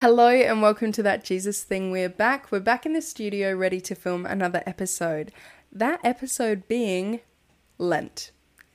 Hello 0.00 0.28
and 0.28 0.62
welcome 0.62 0.92
to 0.92 1.02
that 1.02 1.24
Jesus 1.24 1.64
thing. 1.64 1.90
We're 1.90 2.08
back. 2.08 2.52
We're 2.52 2.60
back 2.60 2.86
in 2.86 2.92
the 2.92 3.02
studio 3.02 3.52
ready 3.52 3.80
to 3.80 3.96
film 3.96 4.26
another 4.26 4.62
episode. 4.64 5.32
That 5.72 5.98
episode 6.04 6.68
being 6.68 7.18
Lent. 7.78 8.30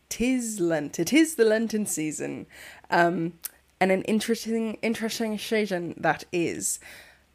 Tis 0.09 0.59
Lent. 0.59 0.99
It 0.99 1.13
is 1.13 1.35
the 1.35 1.45
Lenten 1.45 1.85
season. 1.85 2.45
Um, 2.89 3.35
and 3.79 3.89
an 3.89 4.01
interesting 4.01 4.73
interesting 4.81 5.39
season 5.39 5.93
that 5.95 6.25
is. 6.33 6.81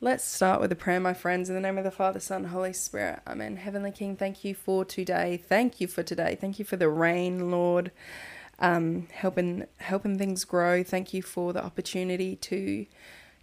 Let's 0.02 0.24
start 0.24 0.60
with 0.60 0.70
a 0.70 0.76
prayer, 0.76 1.00
my 1.00 1.14
friends. 1.14 1.48
In 1.48 1.54
the 1.54 1.60
name 1.62 1.78
of 1.78 1.84
the 1.84 1.90
Father, 1.90 2.20
Son, 2.20 2.44
Holy 2.44 2.74
Spirit. 2.74 3.20
Amen. 3.26 3.56
Heavenly 3.56 3.90
King, 3.90 4.16
thank 4.16 4.44
you 4.44 4.54
for 4.54 4.84
today. 4.84 5.38
Thank 5.38 5.80
you 5.80 5.86
for 5.86 6.02
today. 6.02 6.36
Thank 6.38 6.58
you 6.58 6.66
for 6.66 6.76
the 6.76 6.90
rain, 6.90 7.50
Lord. 7.50 7.90
Um, 8.58 9.08
helping 9.14 9.64
helping 9.78 10.18
things 10.18 10.44
grow. 10.44 10.82
Thank 10.82 11.14
you 11.14 11.22
for 11.22 11.54
the 11.54 11.64
opportunity 11.64 12.36
to 12.36 12.84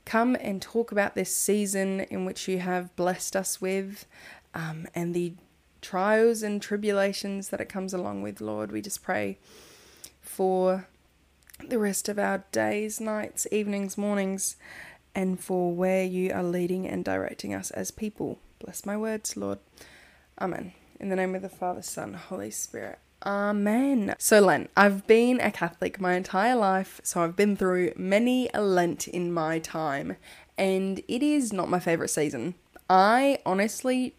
come 0.05 0.35
and 0.39 0.61
talk 0.61 0.91
about 0.91 1.15
this 1.15 1.35
season 1.35 2.01
in 2.01 2.25
which 2.25 2.48
you 2.48 2.59
have 2.59 2.95
blessed 2.95 3.35
us 3.35 3.59
with 3.59 4.05
um, 4.53 4.88
and 4.93 5.13
the 5.13 5.34
trials 5.81 6.41
and 6.41 6.61
tribulations 6.61 7.49
that 7.49 7.61
it 7.61 7.70
comes 7.70 7.93
along 7.93 8.21
with, 8.21 8.41
Lord. 8.41 8.71
We 8.71 8.81
just 8.81 9.03
pray 9.03 9.38
for 10.21 10.88
the 11.67 11.80
rest 11.80 12.09
of 12.09 12.20
our 12.20 12.44
days, 12.52 12.99
nights, 12.99 13.47
evenings, 13.52 13.97
mornings, 13.97 14.55
and 15.13 15.39
for 15.39 15.73
where 15.73 16.03
you 16.03 16.31
are 16.33 16.44
leading 16.44 16.88
and 16.88 17.03
directing 17.05 17.53
us 17.53 17.72
as 17.72 17.91
people. 17.91 18.39
Bless 18.59 18.85
my 18.85 18.97
words, 18.97 19.38
Lord. 19.38 19.59
Amen. 20.39 20.73
In 20.99 21.09
the 21.09 21.16
name 21.16 21.35
of 21.35 21.41
the 21.41 21.49
Father, 21.49 21.81
Son, 21.81 22.13
Holy 22.13 22.52
Spirit. 22.52 22.99
Amen. 23.25 24.15
So, 24.20 24.39
Lent. 24.39 24.70
I've 24.77 25.07
been 25.07 25.39
a 25.39 25.52
Catholic 25.52 25.99
my 25.99 26.13
entire 26.13 26.55
life, 26.55 27.02
so 27.03 27.23
I've 27.23 27.35
been 27.35 27.55
through 27.55 27.93
many 27.95 28.49
a 28.53 28.61
Lent 28.61 29.07
in 29.07 29.33
my 29.33 29.57
time, 29.57 30.17
and 30.59 31.02
it 31.07 31.23
is 31.23 31.52
not 31.52 31.69
my 31.69 31.80
favourite 31.80 32.11
season. 32.11 32.53
I 32.88 33.39
honestly, 33.43 34.13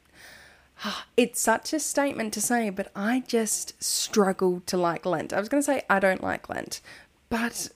it's 1.17 1.41
such 1.41 1.73
a 1.73 1.79
statement 1.79 2.33
to 2.35 2.41
say, 2.41 2.69
but 2.71 2.91
I 2.97 3.23
just 3.29 3.81
struggle 3.83 4.61
to 4.67 4.77
like 4.77 5.07
Lent. 5.07 5.33
I 5.33 5.39
was 5.39 5.49
going 5.49 5.63
to 5.63 5.67
say 5.67 5.83
I 5.89 6.01
don't 6.01 6.23
like 6.23 6.49
Lent, 6.49 6.81
but 7.29 7.69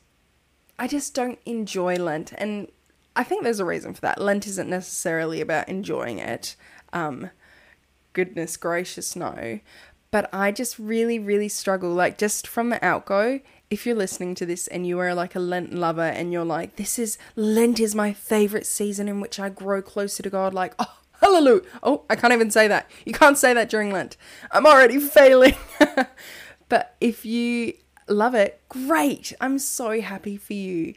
I 0.81 0.89
just 0.89 1.15
don't 1.15 1.39
enjoy 1.47 1.95
Lent, 1.95 2.33
and 2.39 2.67
I 3.15 3.23
think 3.23 3.45
there's 3.45 3.61
a 3.61 3.65
reason 3.65 3.95
for 3.95 4.01
that. 4.01 4.21
Lent 4.21 4.49
isn't 4.49 4.69
necessarily 4.69 5.41
about 5.41 5.69
enjoying 5.69 6.19
it. 6.19 6.57
Um, 6.93 7.31
goodness 8.15 8.57
gracious, 8.57 9.15
no 9.15 9.61
but 10.11 10.29
I 10.33 10.53
just 10.53 10.79
really, 10.79 11.19
really 11.19 11.49
struggle. 11.49 11.93
Like, 11.93 12.19
just 12.19 12.47
from 12.47 12.71
the 12.71 12.85
outgo, 12.85 13.41
if 13.71 13.87
you're 13.87 13.97
listening 13.97 14.35
to 14.37 14.47
this 14.47 14.67
and 14.67 14.87
you 14.87 14.99
are 14.99 15.15
like 15.15 15.35
a 15.35 15.41
Lent 15.41 15.73
lover 15.73 16.03
and 16.03 16.33
you're 16.33 16.45
like, 16.45 16.77
this 16.77 16.99
is 16.99 17.19
Lent 17.37 17.79
is 17.79 17.95
my 17.95 18.13
favorite 18.13 18.67
season 18.67 19.09
in 19.09 19.21
which 19.21 19.39
I 19.39 19.49
grow 19.49 19.81
closer 19.81 20.23
to 20.23 20.31
God, 20.31 20.53
like, 20.53 20.75
oh, 20.79 20.99
hallelujah. 21.21 21.63
Oh, 21.83 22.05
I 22.11 22.17
can't 22.17 22.33
even 22.33 22.51
say 22.51 22.67
that. 22.69 22.91
You 23.05 23.13
can't 23.13 23.39
say 23.39 23.55
that 23.55 23.71
during 23.71 23.93
Lent. 23.93 24.17
I'm 24.51 24.67
already 24.67 24.99
failing. 24.99 25.55
but 26.69 26.97
if 27.01 27.25
you 27.25 27.75
love 28.09 28.35
it, 28.35 28.61
great. 28.69 29.33
I'm 29.41 29.59
so 29.59 30.01
happy 30.01 30.37
for 30.37 30.55
you. 30.55 30.95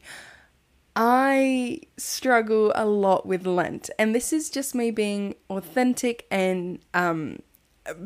I 0.96 1.82
struggle 1.98 2.72
a 2.76 2.86
lot 2.86 3.26
with 3.26 3.48
Lent, 3.48 3.90
and 3.98 4.14
this 4.14 4.32
is 4.32 4.52
just 4.52 4.76
me 4.76 4.92
being 4.92 5.34
authentic 5.50 6.28
and 6.30 6.80
um, 6.94 7.40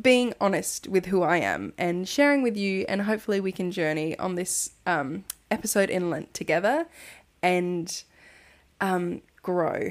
being 0.01 0.33
honest 0.39 0.87
with 0.87 1.07
who 1.07 1.23
I 1.23 1.37
am 1.37 1.73
and 1.77 2.07
sharing 2.07 2.41
with 2.41 2.57
you, 2.57 2.85
and 2.87 3.01
hopefully 3.01 3.39
we 3.39 3.51
can 3.51 3.71
journey 3.71 4.17
on 4.17 4.35
this 4.35 4.71
um, 4.85 5.23
episode 5.51 5.89
in 5.89 6.09
Lent 6.09 6.33
together 6.33 6.87
and 7.41 8.03
um, 8.81 9.21
grow 9.41 9.89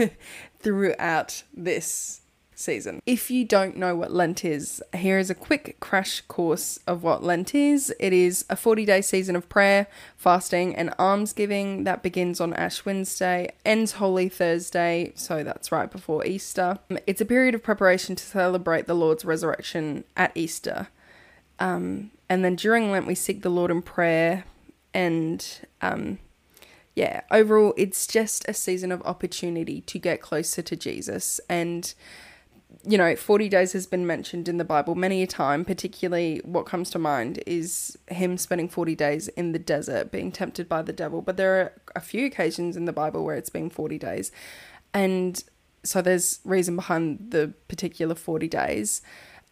throughout 0.60 1.42
this 1.54 2.21
season. 2.62 3.00
If 3.04 3.30
you 3.30 3.44
don't 3.44 3.76
know 3.76 3.96
what 3.96 4.12
Lent 4.12 4.44
is, 4.44 4.82
here 4.94 5.18
is 5.18 5.30
a 5.30 5.34
quick 5.34 5.76
crash 5.80 6.20
course 6.22 6.78
of 6.86 7.02
what 7.02 7.22
Lent 7.22 7.54
is. 7.54 7.94
It 7.98 8.12
is 8.12 8.44
a 8.48 8.56
40 8.56 8.84
day 8.84 9.02
season 9.02 9.36
of 9.36 9.48
prayer, 9.48 9.86
fasting, 10.16 10.74
and 10.74 10.94
almsgiving 10.98 11.84
that 11.84 12.02
begins 12.02 12.40
on 12.40 12.54
Ash 12.54 12.84
Wednesday, 12.84 13.50
ends 13.64 13.92
Holy 13.92 14.28
Thursday, 14.28 15.12
so 15.14 15.42
that's 15.42 15.72
right 15.72 15.90
before 15.90 16.24
Easter. 16.24 16.78
It's 17.06 17.20
a 17.20 17.26
period 17.26 17.54
of 17.54 17.62
preparation 17.62 18.16
to 18.16 18.24
celebrate 18.24 18.86
the 18.86 18.94
Lord's 18.94 19.24
resurrection 19.24 20.04
at 20.16 20.32
Easter. 20.34 20.88
Um, 21.58 22.10
and 22.28 22.44
then 22.44 22.56
during 22.56 22.90
Lent, 22.90 23.06
we 23.06 23.14
seek 23.14 23.42
the 23.42 23.50
Lord 23.50 23.70
in 23.70 23.82
prayer 23.82 24.44
and 24.94 25.46
um, 25.80 26.18
yeah, 26.94 27.22
overall, 27.30 27.72
it's 27.76 28.06
just 28.06 28.46
a 28.48 28.54
season 28.54 28.92
of 28.92 29.02
opportunity 29.02 29.80
to 29.82 29.98
get 29.98 30.20
closer 30.20 30.60
to 30.62 30.76
Jesus 30.76 31.40
and 31.48 31.94
you 32.84 32.98
know, 32.98 33.14
40 33.14 33.48
days 33.48 33.72
has 33.72 33.86
been 33.86 34.06
mentioned 34.06 34.48
in 34.48 34.56
the 34.56 34.64
Bible 34.64 34.94
many 34.94 35.22
a 35.22 35.26
time, 35.26 35.64
particularly 35.64 36.40
what 36.44 36.66
comes 36.66 36.90
to 36.90 36.98
mind 36.98 37.42
is 37.46 37.96
him 38.08 38.36
spending 38.38 38.68
40 38.68 38.94
days 38.94 39.28
in 39.28 39.52
the 39.52 39.58
desert 39.58 40.10
being 40.10 40.32
tempted 40.32 40.68
by 40.68 40.82
the 40.82 40.92
devil. 40.92 41.22
But 41.22 41.36
there 41.36 41.60
are 41.60 41.72
a 41.94 42.00
few 42.00 42.26
occasions 42.26 42.76
in 42.76 42.84
the 42.84 42.92
Bible 42.92 43.24
where 43.24 43.36
it's 43.36 43.50
been 43.50 43.70
40 43.70 43.98
days. 43.98 44.32
And 44.94 45.42
so 45.84 46.02
there's 46.02 46.40
reason 46.44 46.76
behind 46.76 47.30
the 47.30 47.54
particular 47.68 48.14
40 48.14 48.48
days. 48.48 49.02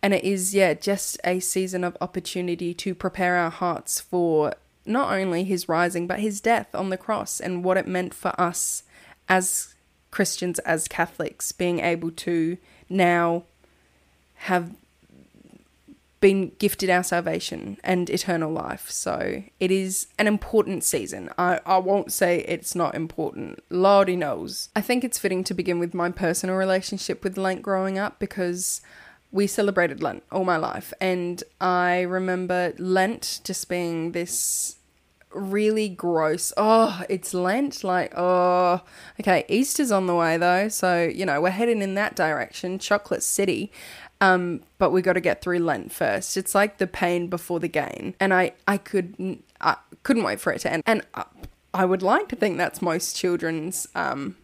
And 0.02 0.14
it 0.14 0.24
is, 0.24 0.54
yeah, 0.54 0.74
just 0.74 1.18
a 1.24 1.40
season 1.40 1.84
of 1.84 1.96
opportunity 2.00 2.72
to 2.74 2.94
prepare 2.94 3.36
our 3.36 3.50
hearts 3.50 4.00
for 4.00 4.54
not 4.86 5.12
only 5.12 5.44
his 5.44 5.68
rising, 5.68 6.06
but 6.06 6.20
his 6.20 6.40
death 6.40 6.74
on 6.74 6.90
the 6.90 6.96
cross 6.96 7.38
and 7.38 7.64
what 7.64 7.76
it 7.76 7.86
meant 7.86 8.14
for 8.14 8.38
us 8.40 8.82
as 9.28 9.74
Christians, 10.10 10.58
as 10.60 10.88
Catholics, 10.88 11.52
being 11.52 11.80
able 11.80 12.10
to 12.10 12.56
now 12.90 13.44
have 14.34 14.74
been 16.20 16.52
gifted 16.58 16.90
our 16.90 17.02
salvation 17.02 17.78
and 17.82 18.10
eternal 18.10 18.52
life. 18.52 18.90
So 18.90 19.42
it 19.58 19.70
is 19.70 20.06
an 20.18 20.26
important 20.26 20.84
season. 20.84 21.30
I, 21.38 21.60
I 21.64 21.78
won't 21.78 22.12
say 22.12 22.40
it's 22.40 22.74
not 22.74 22.94
important. 22.94 23.62
Lordy 23.70 24.16
knows. 24.16 24.68
I 24.76 24.82
think 24.82 25.02
it's 25.02 25.18
fitting 25.18 25.44
to 25.44 25.54
begin 25.54 25.78
with 25.78 25.94
my 25.94 26.10
personal 26.10 26.56
relationship 26.56 27.24
with 27.24 27.38
Lent 27.38 27.62
growing 27.62 27.98
up 27.98 28.18
because 28.18 28.82
we 29.32 29.46
celebrated 29.46 30.02
Lent 30.02 30.22
all 30.30 30.44
my 30.44 30.58
life. 30.58 30.92
And 31.00 31.42
I 31.60 32.02
remember 32.02 32.74
Lent 32.78 33.40
just 33.44 33.68
being 33.68 34.12
this 34.12 34.76
really 35.32 35.88
gross. 35.88 36.52
Oh, 36.56 37.02
it's 37.08 37.34
Lent. 37.34 37.84
Like, 37.84 38.12
oh, 38.16 38.82
okay. 39.20 39.44
Easter's 39.48 39.92
on 39.92 40.06
the 40.06 40.14
way 40.14 40.36
though, 40.36 40.68
so 40.68 41.02
you 41.02 41.24
know 41.26 41.40
we're 41.40 41.50
heading 41.50 41.82
in 41.82 41.94
that 41.94 42.16
direction, 42.16 42.78
Chocolate 42.78 43.22
City. 43.22 43.72
Um, 44.22 44.62
but 44.78 44.90
we 44.90 45.00
got 45.00 45.14
to 45.14 45.20
get 45.20 45.40
through 45.40 45.60
Lent 45.60 45.92
first. 45.92 46.36
It's 46.36 46.54
like 46.54 46.76
the 46.78 46.86
pain 46.86 47.28
before 47.28 47.60
the 47.60 47.68
gain, 47.68 48.14
and 48.20 48.34
I 48.34 48.52
I 48.66 48.76
could 48.76 49.38
I 49.60 49.76
couldn't 50.02 50.24
wait 50.24 50.40
for 50.40 50.52
it 50.52 50.60
to 50.60 50.72
end. 50.72 50.82
And 50.86 51.02
I, 51.14 51.24
I 51.72 51.84
would 51.84 52.02
like 52.02 52.28
to 52.28 52.36
think 52.36 52.58
that's 52.58 52.82
most 52.82 53.16
children's 53.16 53.86
um 53.94 54.36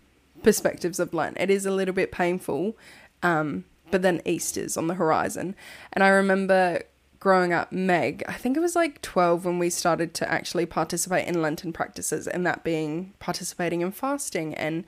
perspectives 0.43 1.01
of 1.01 1.13
Lent. 1.13 1.37
It 1.39 1.51
is 1.51 1.67
a 1.67 1.71
little 1.71 1.95
bit 1.95 2.13
painful. 2.13 2.77
Um, 3.23 3.65
but 3.91 4.03
then 4.03 4.21
Easter's 4.25 4.77
on 4.77 4.89
the 4.89 4.95
horizon. 4.95 5.55
And 5.93 6.03
I 6.03 6.09
remember 6.09 6.83
growing 7.27 7.53
up, 7.53 7.73
Meg, 7.73 8.23
I 8.29 8.35
think 8.35 8.57
it 8.57 8.61
was 8.61 8.77
like 8.77 9.03
12 9.03 9.45
when 9.45 9.59
we 9.59 9.69
started 9.69 10.15
to 10.15 10.33
actually 10.33 10.65
participate 10.65 11.27
in 11.27 11.43
Lenten 11.43 11.73
practices, 11.73 12.29
and 12.29 12.47
that 12.47 12.63
being 12.63 13.15
participating 13.19 13.81
in 13.81 13.91
fasting 13.91 14.55
and 14.55 14.85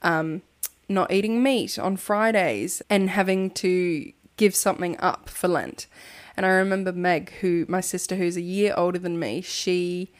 um, 0.00 0.40
not 0.88 1.12
eating 1.12 1.42
meat 1.42 1.78
on 1.78 1.98
Fridays 1.98 2.80
and 2.88 3.10
having 3.10 3.50
to 3.50 4.10
give 4.38 4.56
something 4.56 4.98
up 5.00 5.28
for 5.28 5.48
Lent. 5.48 5.86
And 6.34 6.46
I 6.46 6.48
remember 6.52 6.92
Meg, 6.92 7.30
who 7.42 7.66
my 7.68 7.82
sister, 7.82 8.16
who's 8.16 8.38
a 8.38 8.40
year 8.40 8.72
older 8.74 8.98
than 8.98 9.18
me, 9.18 9.42
she 9.42 10.10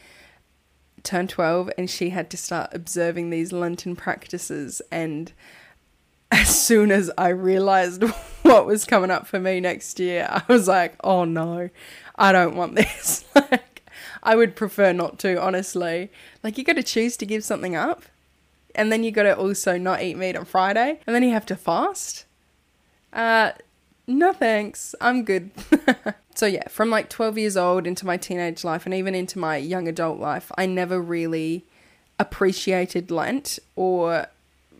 turned 1.02 1.30
12 1.30 1.70
and 1.78 1.88
she 1.88 2.10
had 2.10 2.28
to 2.32 2.36
start 2.36 2.68
observing 2.74 3.30
these 3.30 3.50
Lenten 3.50 3.96
practices. 3.96 4.82
And 4.90 5.32
as 6.32 6.48
soon 6.48 6.90
as 6.90 7.10
I 7.18 7.28
realized 7.28 8.02
what 8.42 8.66
was 8.66 8.84
coming 8.84 9.10
up 9.10 9.26
for 9.26 9.38
me 9.38 9.60
next 9.60 10.00
year, 10.00 10.26
I 10.28 10.42
was 10.48 10.66
like, 10.66 10.94
oh 11.04 11.24
no, 11.24 11.68
I 12.16 12.32
don't 12.32 12.56
want 12.56 12.74
this. 12.74 13.24
like, 13.34 13.82
I 14.22 14.34
would 14.34 14.56
prefer 14.56 14.92
not 14.92 15.18
to, 15.20 15.40
honestly. 15.40 16.10
Like, 16.42 16.56
you 16.56 16.64
got 16.64 16.76
to 16.76 16.82
choose 16.82 17.16
to 17.18 17.26
give 17.26 17.44
something 17.44 17.76
up, 17.76 18.04
and 18.74 18.90
then 18.90 19.04
you 19.04 19.10
got 19.10 19.24
to 19.24 19.36
also 19.36 19.76
not 19.76 20.02
eat 20.02 20.16
meat 20.16 20.34
on 20.34 20.46
Friday, 20.46 21.00
and 21.06 21.14
then 21.14 21.22
you 21.22 21.32
have 21.32 21.46
to 21.46 21.56
fast. 21.56 22.24
Uh, 23.12 23.52
no 24.06 24.32
thanks, 24.32 24.94
I'm 25.00 25.24
good. 25.24 25.50
so, 26.34 26.46
yeah, 26.46 26.66
from 26.68 26.88
like 26.88 27.10
12 27.10 27.36
years 27.36 27.56
old 27.58 27.86
into 27.86 28.06
my 28.06 28.16
teenage 28.16 28.64
life 28.64 28.86
and 28.86 28.94
even 28.94 29.14
into 29.14 29.38
my 29.38 29.58
young 29.58 29.86
adult 29.86 30.18
life, 30.18 30.50
I 30.56 30.64
never 30.64 31.00
really 31.00 31.66
appreciated 32.18 33.10
Lent 33.10 33.58
or 33.76 34.28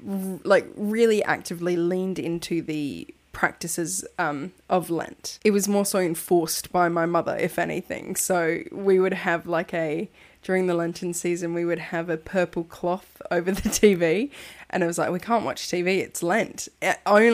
like 0.04 0.66
really 0.76 1.22
actively 1.24 1.76
leaned 1.76 2.18
into 2.18 2.62
the 2.62 3.06
practices 3.32 4.04
um, 4.18 4.52
of 4.68 4.90
Lent. 4.90 5.38
It 5.44 5.50
was 5.52 5.66
more 5.66 5.86
so 5.86 5.98
enforced 5.98 6.70
by 6.70 6.88
my 6.88 7.06
mother, 7.06 7.36
if 7.36 7.58
anything. 7.58 8.16
So 8.16 8.62
we 8.70 9.00
would 9.00 9.14
have 9.14 9.46
like 9.46 9.72
a 9.74 10.08
during 10.42 10.66
the 10.66 10.74
Lenten 10.74 11.14
season, 11.14 11.54
we 11.54 11.64
would 11.64 11.78
have 11.78 12.10
a 12.10 12.16
purple 12.16 12.64
cloth 12.64 13.22
over 13.30 13.52
the 13.52 13.68
TV, 13.68 14.30
and 14.70 14.82
it 14.82 14.86
was 14.86 14.98
like 14.98 15.10
we 15.10 15.20
can't 15.20 15.44
watch 15.44 15.62
TV. 15.68 15.98
It's 15.98 16.22
Lent. 16.22 16.68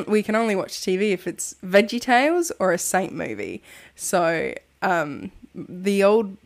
We 0.06 0.22
can 0.22 0.34
only 0.34 0.54
watch 0.54 0.72
TV 0.72 1.12
if 1.12 1.26
it's 1.26 1.54
Veggie 1.64 2.00
Tales 2.00 2.52
or 2.58 2.72
a 2.72 2.78
Saint 2.78 3.12
movie. 3.12 3.62
So 3.96 4.54
um, 4.82 5.32
the 5.54 6.04
old 6.04 6.36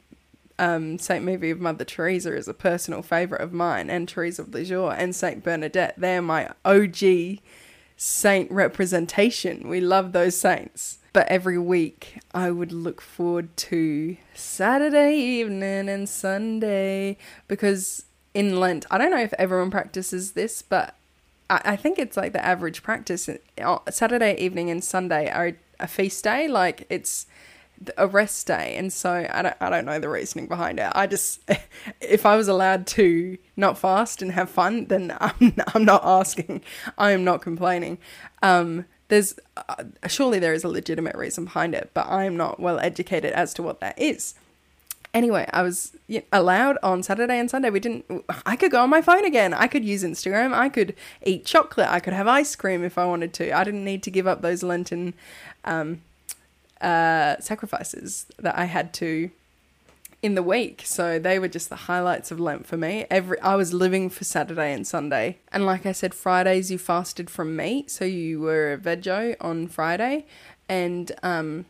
um, 0.62 0.96
Saint 0.96 1.24
movie 1.24 1.50
of 1.50 1.60
Mother 1.60 1.84
Teresa 1.84 2.36
is 2.36 2.46
a 2.46 2.54
personal 2.54 3.02
favourite 3.02 3.42
of 3.42 3.52
mine, 3.52 3.90
and 3.90 4.08
Teresa 4.08 4.42
of 4.42 4.54
Lisieux 4.54 4.86
and 4.86 5.14
Saint 5.14 5.42
Bernadette. 5.42 5.94
They're 5.98 6.22
my 6.22 6.50
OG 6.64 7.40
saint 7.96 8.50
representation. 8.50 9.68
We 9.68 9.80
love 9.80 10.12
those 10.12 10.36
saints. 10.36 10.98
But 11.12 11.26
every 11.26 11.58
week 11.58 12.20
I 12.32 12.52
would 12.52 12.70
look 12.70 13.00
forward 13.00 13.54
to 13.56 14.16
Saturday 14.34 15.16
evening 15.16 15.88
and 15.88 16.08
Sunday 16.08 17.18
because 17.48 18.04
in 18.32 18.60
Lent, 18.60 18.86
I 18.90 18.98
don't 18.98 19.10
know 19.10 19.20
if 19.20 19.34
everyone 19.34 19.70
practices 19.70 20.32
this, 20.32 20.62
but 20.62 20.94
I, 21.50 21.60
I 21.64 21.76
think 21.76 21.98
it's 21.98 22.16
like 22.16 22.32
the 22.32 22.44
average 22.44 22.84
practice. 22.84 23.28
Saturday 23.90 24.36
evening 24.36 24.70
and 24.70 24.82
Sunday 24.82 25.28
are 25.28 25.56
a 25.80 25.88
feast 25.88 26.22
day. 26.24 26.46
Like 26.46 26.86
it's 26.88 27.26
a 27.96 28.06
rest 28.06 28.46
day 28.46 28.76
and 28.76 28.92
so 28.92 29.26
I 29.30 29.42
don't, 29.42 29.56
I 29.60 29.70
don't 29.70 29.84
know 29.84 29.98
the 29.98 30.08
reasoning 30.08 30.46
behind 30.46 30.78
it. 30.78 30.90
I 30.94 31.06
just 31.06 31.40
if 32.00 32.26
i 32.26 32.36
was 32.36 32.48
allowed 32.48 32.86
to 32.88 33.38
not 33.56 33.78
fast 33.78 34.22
and 34.22 34.32
have 34.32 34.50
fun 34.50 34.86
then 34.86 35.16
i'm, 35.20 35.54
I'm 35.74 35.84
not 35.84 36.02
asking. 36.04 36.62
I 36.98 37.12
am 37.12 37.24
not 37.24 37.42
complaining. 37.42 37.98
Um, 38.42 38.86
there's 39.08 39.34
uh, 39.56 39.84
surely 40.06 40.38
there 40.38 40.54
is 40.54 40.64
a 40.64 40.68
legitimate 40.68 41.16
reason 41.16 41.44
behind 41.44 41.74
it 41.74 41.90
but 41.94 42.06
i'm 42.06 42.36
not 42.36 42.60
well 42.60 42.78
educated 42.78 43.32
as 43.32 43.54
to 43.54 43.62
what 43.62 43.80
that 43.80 43.98
is. 43.98 44.34
Anyway 45.14 45.46
i 45.52 45.62
was 45.62 45.92
allowed 46.32 46.78
on 46.82 47.02
saturday 47.02 47.38
and 47.38 47.50
sunday. 47.50 47.70
We 47.70 47.80
didn't 47.80 48.04
i 48.46 48.56
could 48.56 48.70
go 48.70 48.82
on 48.82 48.90
my 48.90 49.02
phone 49.02 49.24
again. 49.24 49.52
I 49.54 49.66
could 49.66 49.84
use 49.84 50.04
instagram. 50.04 50.52
I 50.54 50.68
could 50.68 50.94
eat 51.22 51.44
chocolate. 51.44 51.88
I 51.88 52.00
could 52.00 52.12
have 52.12 52.26
ice 52.26 52.56
cream 52.56 52.84
if 52.84 52.96
i 52.98 53.04
wanted 53.04 53.32
to. 53.34 53.52
I 53.52 53.64
didn't 53.64 53.84
need 53.84 54.02
to 54.04 54.10
give 54.10 54.26
up 54.26 54.42
those 54.42 54.62
lenten 54.62 55.14
um, 55.64 56.00
uh, 56.82 57.40
sacrifices 57.40 58.26
that 58.38 58.58
I 58.58 58.64
had 58.64 58.92
to 58.94 59.30
in 60.22 60.34
the 60.34 60.42
week. 60.42 60.82
So 60.84 61.18
they 61.18 61.38
were 61.38 61.48
just 61.48 61.68
the 61.68 61.76
highlights 61.76 62.30
of 62.30 62.38
Lent 62.38 62.66
for 62.66 62.76
me. 62.76 63.06
Every 63.10 63.40
I 63.40 63.56
was 63.56 63.72
living 63.72 64.08
for 64.08 64.24
Saturday 64.24 64.72
and 64.72 64.86
Sunday. 64.86 65.38
And 65.50 65.66
like 65.66 65.84
I 65.84 65.92
said, 65.92 66.14
Fridays 66.14 66.70
you 66.70 66.78
fasted 66.78 67.28
from 67.28 67.56
meat, 67.56 67.90
so 67.90 68.04
you 68.04 68.40
were 68.40 68.72
a 68.72 68.78
veggie 68.78 69.36
on 69.40 69.66
Friday. 69.66 70.26
And 70.68 71.10
um 71.22 71.66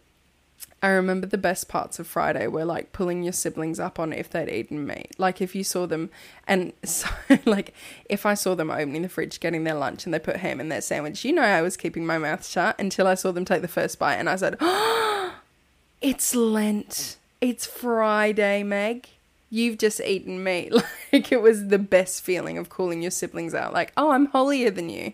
I 0.82 0.88
remember 0.88 1.28
the 1.28 1.38
best 1.38 1.68
parts 1.68 2.00
of 2.00 2.08
Friday 2.08 2.48
were 2.48 2.64
like 2.64 2.92
pulling 2.92 3.22
your 3.22 3.32
siblings 3.32 3.78
up 3.78 4.00
on 4.00 4.12
if 4.12 4.28
they'd 4.28 4.48
eaten 4.48 4.84
meat. 4.84 5.14
Like 5.16 5.40
if 5.40 5.54
you 5.54 5.62
saw 5.62 5.86
them, 5.86 6.10
and 6.48 6.72
so 6.82 7.08
like 7.44 7.72
if 8.06 8.26
I 8.26 8.34
saw 8.34 8.56
them 8.56 8.70
opening 8.70 9.02
the 9.02 9.08
fridge, 9.08 9.38
getting 9.38 9.62
their 9.62 9.74
lunch, 9.74 10.04
and 10.04 10.12
they 10.12 10.18
put 10.18 10.36
ham 10.36 10.60
in 10.60 10.68
their 10.68 10.80
sandwich, 10.80 11.24
you 11.24 11.32
know 11.32 11.42
I 11.42 11.62
was 11.62 11.76
keeping 11.76 12.04
my 12.04 12.18
mouth 12.18 12.44
shut 12.44 12.78
until 12.80 13.06
I 13.06 13.14
saw 13.14 13.30
them 13.30 13.44
take 13.44 13.62
the 13.62 13.68
first 13.68 13.98
bite, 14.00 14.16
and 14.16 14.28
I 14.28 14.34
said, 14.34 14.56
oh, 14.60 15.34
"It's 16.00 16.34
Lent. 16.34 17.16
It's 17.40 17.64
Friday, 17.64 18.64
Meg. 18.64 19.08
You've 19.50 19.78
just 19.78 20.00
eaten 20.00 20.42
meat." 20.42 20.72
Like 21.12 21.30
it 21.30 21.42
was 21.42 21.68
the 21.68 21.78
best 21.78 22.22
feeling 22.22 22.56
of 22.56 22.70
calling 22.70 23.02
your 23.02 23.10
siblings 23.10 23.54
out. 23.54 23.74
Like, 23.74 23.92
"Oh, 23.98 24.12
I'm 24.12 24.26
holier 24.26 24.70
than 24.70 24.88
you." 24.88 25.12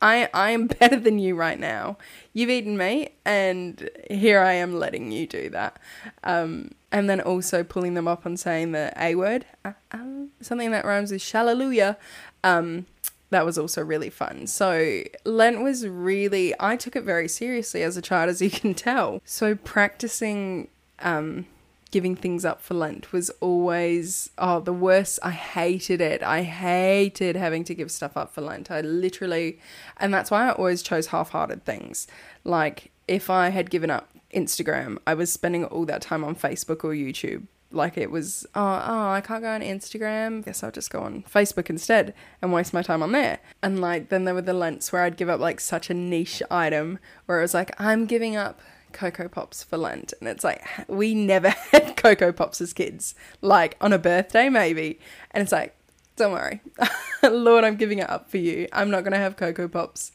I 0.00 0.28
I 0.32 0.50
am 0.50 0.66
better 0.80 0.98
than 0.98 1.18
you 1.18 1.34
right 1.34 1.58
now. 1.58 1.98
You've 2.32 2.50
eaten 2.50 2.76
me, 2.76 3.10
and 3.24 3.88
here 4.10 4.40
I 4.40 4.54
am 4.54 4.78
letting 4.78 5.12
you 5.12 5.26
do 5.26 5.50
that. 5.50 5.78
Um, 6.24 6.72
and 6.90 7.08
then 7.08 7.20
also 7.20 7.62
pulling 7.62 7.94
them 7.94 8.08
up 8.08 8.24
on 8.24 8.36
saying 8.36 8.72
the 8.72 8.92
A 8.96 9.14
word, 9.14 9.44
uh, 9.64 9.72
uh, 9.92 10.24
something 10.40 10.70
that 10.70 10.84
rhymes 10.84 11.12
with 11.12 11.20
shalleluja. 11.20 11.96
Um, 12.42 12.86
that 13.30 13.44
was 13.44 13.58
also 13.58 13.82
really 13.84 14.08
fun. 14.08 14.46
So 14.46 15.02
Lent 15.24 15.60
was 15.60 15.86
really 15.86 16.54
I 16.58 16.76
took 16.76 16.96
it 16.96 17.02
very 17.02 17.28
seriously 17.28 17.82
as 17.82 17.96
a 17.96 18.02
child, 18.02 18.30
as 18.30 18.40
you 18.40 18.50
can 18.50 18.74
tell. 18.74 19.20
So 19.24 19.54
practicing 19.54 20.68
um, 21.00 21.46
giving 21.90 22.14
things 22.14 22.44
up 22.44 22.60
for 22.60 22.74
Lent 22.74 23.12
was 23.12 23.30
always 23.40 24.30
oh 24.38 24.60
the 24.60 24.72
worst. 24.72 25.18
I 25.22 25.30
hated 25.30 26.00
it. 26.00 26.22
I 26.22 26.42
hated 26.42 27.36
having 27.36 27.64
to 27.64 27.74
give 27.74 27.90
stuff 27.90 28.16
up 28.16 28.32
for 28.32 28.40
Lent. 28.40 28.70
I 28.70 28.80
literally 28.82 29.58
and 29.96 30.12
that's 30.12 30.30
why 30.30 30.48
I 30.48 30.52
always 30.52 30.82
chose 30.82 31.08
half-hearted 31.08 31.64
things. 31.64 32.06
Like 32.44 32.90
if 33.06 33.30
I 33.30 33.48
had 33.48 33.70
given 33.70 33.90
up 33.90 34.10
Instagram, 34.34 34.98
I 35.06 35.14
was 35.14 35.32
spending 35.32 35.64
all 35.64 35.86
that 35.86 36.02
time 36.02 36.24
on 36.24 36.36
Facebook 36.36 36.84
or 36.84 36.92
YouTube. 36.92 37.46
Like 37.70 37.98
it 37.98 38.10
was, 38.10 38.46
oh, 38.54 38.60
oh, 38.86 39.10
I 39.10 39.20
can't 39.20 39.42
go 39.42 39.50
on 39.50 39.60
Instagram. 39.60 40.44
Guess 40.44 40.62
I'll 40.62 40.70
just 40.70 40.90
go 40.90 41.00
on 41.00 41.22
Facebook 41.24 41.68
instead 41.68 42.14
and 42.40 42.52
waste 42.52 42.72
my 42.72 42.82
time 42.82 43.02
on 43.02 43.12
there. 43.12 43.40
And 43.62 43.80
like, 43.80 44.08
then 44.08 44.24
there 44.24 44.34
were 44.34 44.42
the 44.42 44.54
Lents 44.54 44.90
where 44.90 45.02
I'd 45.02 45.18
give 45.18 45.28
up 45.28 45.40
like 45.40 45.60
such 45.60 45.90
a 45.90 45.94
niche 45.94 46.42
item 46.50 46.98
where 47.26 47.38
it 47.38 47.42
was 47.42 47.52
like, 47.54 47.78
I'm 47.78 48.06
giving 48.06 48.36
up 48.36 48.60
Cocoa 48.98 49.28
Pops 49.28 49.62
for 49.62 49.78
Lent. 49.78 50.12
And 50.18 50.28
it's 50.28 50.42
like, 50.42 50.66
we 50.88 51.14
never 51.14 51.48
had 51.72 51.96
Cocoa 51.96 52.32
Pops 52.32 52.60
as 52.60 52.72
kids, 52.72 53.14
like 53.40 53.76
on 53.80 53.92
a 53.92 53.98
birthday, 53.98 54.48
maybe. 54.48 54.98
And 55.30 55.42
it's 55.42 55.52
like, 55.52 55.76
don't 56.16 56.32
worry. 56.32 56.60
Lord, 57.22 57.64
I'm 57.64 57.76
giving 57.76 58.00
it 58.00 58.10
up 58.10 58.28
for 58.28 58.38
you. 58.38 58.66
I'm 58.72 58.90
not 58.90 59.04
going 59.04 59.12
to 59.12 59.18
have 59.18 59.36
Cocoa 59.36 59.68
Pops 59.68 60.10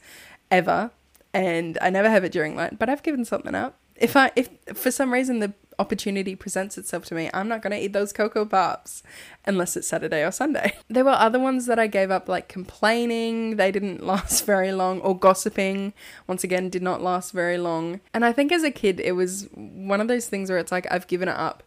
ever. 0.50 0.90
And 1.32 1.78
I 1.80 1.90
never 1.90 2.10
have 2.10 2.22
it 2.24 2.30
during 2.30 2.54
Lent, 2.54 2.78
but 2.78 2.88
I've 2.88 3.02
given 3.02 3.24
something 3.24 3.54
up. 3.54 3.78
If 3.96 4.16
I, 4.16 4.30
if 4.36 4.50
for 4.74 4.90
some 4.90 5.12
reason 5.12 5.38
the 5.38 5.52
opportunity 5.78 6.34
presents 6.34 6.78
itself 6.78 7.04
to 7.06 7.14
me, 7.14 7.30
I'm 7.32 7.48
not 7.48 7.62
going 7.62 7.72
to 7.72 7.82
eat 7.82 7.92
those 7.92 8.12
Cocoa 8.12 8.44
Pops 8.44 9.02
unless 9.46 9.76
it's 9.76 9.88
Saturday 9.88 10.24
or 10.24 10.30
Sunday. 10.30 10.76
There 10.88 11.04
were 11.04 11.10
other 11.10 11.40
ones 11.40 11.66
that 11.66 11.78
I 11.78 11.86
gave 11.88 12.10
up, 12.10 12.28
like 12.28 12.48
complaining, 12.48 13.56
they 13.56 13.72
didn't 13.72 14.06
last 14.06 14.46
very 14.46 14.70
long, 14.72 15.00
or 15.00 15.18
gossiping, 15.18 15.92
once 16.26 16.44
again, 16.44 16.68
did 16.68 16.82
not 16.82 17.02
last 17.02 17.32
very 17.32 17.58
long. 17.58 18.00
And 18.12 18.24
I 18.24 18.32
think 18.32 18.52
as 18.52 18.62
a 18.62 18.70
kid, 18.70 19.00
it 19.00 19.12
was 19.12 19.48
one 19.54 20.00
of 20.00 20.08
those 20.08 20.28
things 20.28 20.50
where 20.50 20.58
it's 20.58 20.70
like, 20.70 20.86
I've 20.90 21.06
given 21.06 21.28
it 21.28 21.36
up. 21.36 21.62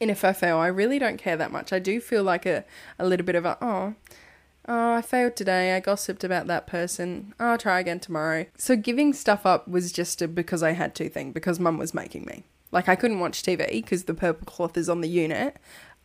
And 0.00 0.10
if 0.10 0.24
I 0.24 0.32
fail, 0.32 0.58
I 0.58 0.68
really 0.68 0.98
don't 0.98 1.16
care 1.16 1.36
that 1.36 1.50
much. 1.50 1.72
I 1.72 1.78
do 1.78 2.00
feel 2.00 2.22
like 2.22 2.46
a, 2.46 2.64
a 2.98 3.06
little 3.06 3.26
bit 3.26 3.34
of 3.34 3.44
a, 3.44 3.58
oh, 3.60 3.94
Oh, 4.68 4.94
I 4.94 5.02
failed 5.02 5.36
today. 5.36 5.76
I 5.76 5.80
gossiped 5.80 6.24
about 6.24 6.48
that 6.48 6.66
person. 6.66 7.34
I'll 7.38 7.58
try 7.58 7.78
again 7.78 8.00
tomorrow. 8.00 8.46
So 8.58 8.74
giving 8.74 9.12
stuff 9.12 9.46
up 9.46 9.68
was 9.68 9.92
just 9.92 10.20
a 10.20 10.26
because 10.26 10.62
I 10.62 10.72
had 10.72 10.94
to 10.96 11.08
thing 11.08 11.30
because 11.30 11.60
mum 11.60 11.78
was 11.78 11.94
making 11.94 12.24
me. 12.24 12.44
Like 12.76 12.90
I 12.90 12.94
couldn't 12.94 13.20
watch 13.20 13.42
TV 13.42 13.70
because 13.70 14.04
the 14.04 14.12
purple 14.12 14.44
cloth 14.44 14.76
is 14.76 14.90
on 14.90 15.00
the 15.00 15.08
unit. 15.08 15.56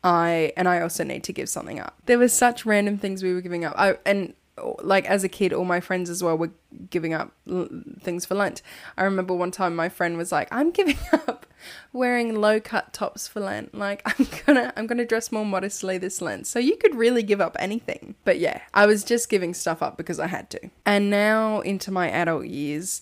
I 0.06 0.54
and 0.56 0.70
I 0.70 0.80
also 0.80 1.04
need 1.04 1.22
to 1.26 1.34
give 1.34 1.50
something 1.50 1.82
up. 1.82 1.98
There 2.06 2.18
was 2.18 2.32
such 2.32 2.66
random 2.66 2.98
things 2.98 3.22
we 3.22 3.34
were 3.34 3.42
giving 3.42 3.66
up. 3.66 3.76
I 3.78 3.98
and 4.06 4.34
like 4.82 5.06
as 5.06 5.26
a 5.26 5.28
kid, 5.28 5.52
all 5.52 5.66
my 5.66 5.82
friends 5.82 6.10
as 6.10 6.24
well 6.24 6.38
were 6.38 6.52
giving 6.90 7.14
up 7.14 7.34
l- 7.46 7.68
things 8.02 8.26
for 8.26 8.36
Lent. 8.36 8.62
I 8.98 9.04
remember 9.04 9.34
one 9.34 9.52
time 9.52 9.76
my 9.76 9.90
friend 9.90 10.16
was 10.16 10.32
like, 10.32 10.48
"I'm 10.50 10.72
giving 10.72 10.98
up 11.12 11.46
wearing 11.92 12.36
low 12.40 12.62
cut 12.62 12.94
tops 12.94 13.28
for 13.28 13.42
Lent. 13.42 13.76
Like 13.76 14.02
I'm 14.06 14.26
gonna 14.46 14.72
I'm 14.78 14.88
gonna 14.88 15.04
dress 15.06 15.30
more 15.30 15.46
modestly 15.46 15.98
this 15.98 16.22
Lent." 16.22 16.48
So 16.48 16.58
you 16.58 16.78
could 16.78 16.96
really 16.96 17.22
give 17.22 17.42
up 17.42 17.58
anything. 17.60 18.16
But 18.24 18.40
yeah, 18.40 18.62
I 18.74 18.86
was 18.86 19.04
just 19.04 19.28
giving 19.28 19.54
stuff 19.54 19.84
up 19.84 19.98
because 19.98 20.22
I 20.22 20.28
had 20.28 20.50
to. 20.52 20.70
And 20.86 21.10
now 21.10 21.60
into 21.60 21.92
my 21.92 22.10
adult 22.10 22.46
years. 22.46 23.02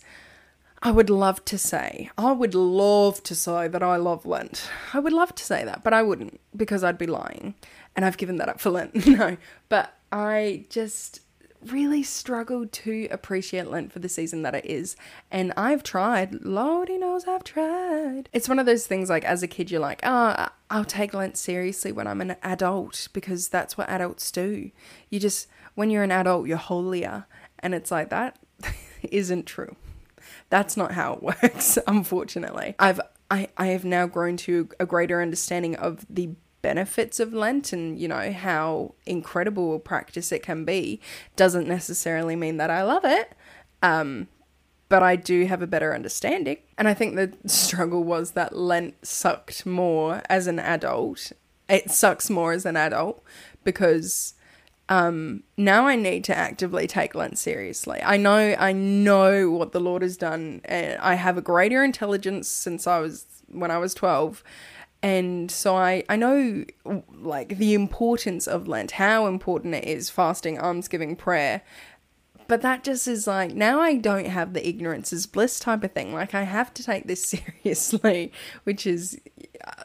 I 0.81 0.91
would 0.91 1.09
love 1.09 1.43
to 1.45 1.57
say, 1.57 2.09
I 2.17 2.31
would 2.31 2.55
love 2.55 3.21
to 3.23 3.35
say 3.35 3.67
that 3.67 3.83
I 3.83 3.97
love 3.97 4.25
Lent. 4.25 4.69
I 4.93 4.99
would 4.99 5.11
love 5.11 5.35
to 5.35 5.43
say 5.43 5.65
that, 5.65 5.83
but 5.83 5.93
I 5.93 6.03
wouldn't 6.03 6.39
because 6.55 6.83
I'd 6.83 6.97
be 6.97 7.05
lying. 7.05 7.55
And 7.95 8.05
I've 8.05 8.17
given 8.17 8.37
that 8.37 8.47
up 8.47 8.61
for 8.61 8.69
Lent. 8.69 9.07
no, 9.07 9.35
but 9.67 9.93
I 10.11 10.65
just 10.69 11.21
really 11.65 12.01
struggled 12.01 12.71
to 12.71 13.09
appreciate 13.11 13.67
Lent 13.67 13.91
for 13.91 13.99
the 13.99 14.07
season 14.07 14.43
that 14.43 14.55
it 14.55 14.65
is. 14.65 14.95
And 15.29 15.51
I've 15.57 15.83
tried. 15.83 16.45
Lordy 16.45 16.97
knows 16.97 17.27
I've 17.27 17.43
tried. 17.43 18.29
It's 18.31 18.47
one 18.47 18.59
of 18.59 18.65
those 18.65 18.87
things 18.87 19.09
like 19.09 19.25
as 19.25 19.43
a 19.43 19.47
kid, 19.47 19.69
you're 19.69 19.81
like, 19.81 19.99
oh, 20.03 20.47
I'll 20.69 20.85
take 20.85 21.13
Lent 21.13 21.37
seriously 21.37 21.91
when 21.91 22.07
I'm 22.07 22.21
an 22.21 22.37
adult 22.41 23.09
because 23.11 23.49
that's 23.49 23.77
what 23.77 23.89
adults 23.89 24.31
do. 24.31 24.71
You 25.09 25.19
just, 25.19 25.47
when 25.75 25.89
you're 25.89 26.03
an 26.03 26.11
adult, 26.11 26.47
you're 26.47 26.57
holier. 26.57 27.25
And 27.59 27.75
it's 27.75 27.91
like, 27.91 28.09
that 28.09 28.39
isn't 29.03 29.45
true. 29.45 29.75
That's 30.49 30.75
not 30.75 30.93
how 30.93 31.13
it 31.13 31.23
works, 31.43 31.77
unfortunately. 31.87 32.75
I've 32.79 33.01
I, 33.31 33.49
I 33.57 33.67
have 33.67 33.85
now 33.85 34.07
grown 34.07 34.37
to 34.37 34.69
a 34.79 34.85
greater 34.85 35.21
understanding 35.21 35.75
of 35.75 36.05
the 36.09 36.31
benefits 36.61 37.19
of 37.19 37.33
Lent 37.33 37.71
and, 37.71 37.99
you 37.99 38.07
know, 38.07 38.31
how 38.31 38.95
incredible 39.05 39.75
a 39.75 39.79
practice 39.79 40.31
it 40.31 40.43
can 40.43 40.65
be. 40.65 40.99
Doesn't 41.35 41.67
necessarily 41.67 42.35
mean 42.35 42.57
that 42.57 42.69
I 42.69 42.83
love 42.83 43.05
it. 43.05 43.33
Um, 43.81 44.27
but 44.89 45.03
I 45.03 45.15
do 45.15 45.45
have 45.45 45.61
a 45.61 45.67
better 45.67 45.93
understanding. 45.93 46.57
And 46.77 46.87
I 46.87 46.93
think 46.93 47.15
the 47.15 47.33
struggle 47.47 48.03
was 48.03 48.31
that 48.31 48.55
Lent 48.55 49.05
sucked 49.05 49.65
more 49.65 50.23
as 50.27 50.47
an 50.47 50.59
adult. 50.59 51.31
It 51.69 51.91
sucks 51.91 52.29
more 52.29 52.51
as 52.51 52.65
an 52.65 52.75
adult 52.75 53.23
because 53.63 54.33
um, 54.89 55.43
now 55.55 55.85
I 55.87 55.95
need 55.95 56.23
to 56.25 56.37
actively 56.37 56.87
take 56.87 57.13
Lent 57.13 57.37
seriously. 57.37 58.01
I 58.03 58.17
know, 58.17 58.55
I 58.57 58.71
know 58.73 59.51
what 59.51 59.71
the 59.71 59.79
Lord 59.79 60.01
has 60.01 60.17
done, 60.17 60.61
I 60.67 61.13
have 61.13 61.37
a 61.37 61.41
greater 61.41 61.83
intelligence 61.83 62.47
since 62.47 62.87
I 62.87 62.99
was 62.99 63.25
when 63.47 63.69
I 63.69 63.77
was 63.77 63.93
twelve, 63.93 64.43
And 65.03 65.51
so 65.51 65.75
I, 65.75 66.03
I 66.09 66.15
know 66.15 66.65
like 67.13 67.57
the 67.57 67.75
importance 67.75 68.47
of 68.47 68.67
Lent, 68.67 68.91
how 68.91 69.27
important 69.27 69.75
it 69.75 69.85
is 69.85 70.09
fasting, 70.09 70.59
almsgiving, 70.59 71.15
prayer. 71.15 71.61
But 72.47 72.63
that 72.63 72.83
just 72.83 73.07
is 73.07 73.27
like 73.27 73.53
now 73.53 73.79
I 73.79 73.95
don't 73.95 74.25
have 74.25 74.53
the 74.53 74.67
ignorance 74.67 75.13
is 75.13 75.27
bliss 75.27 75.59
type 75.59 75.83
of 75.83 75.91
thing. 75.91 76.13
Like 76.13 76.33
I 76.33 76.43
have 76.43 76.73
to 76.73 76.83
take 76.83 77.05
this 77.05 77.23
seriously, 77.63 78.31
which 78.63 78.87
is 78.87 79.21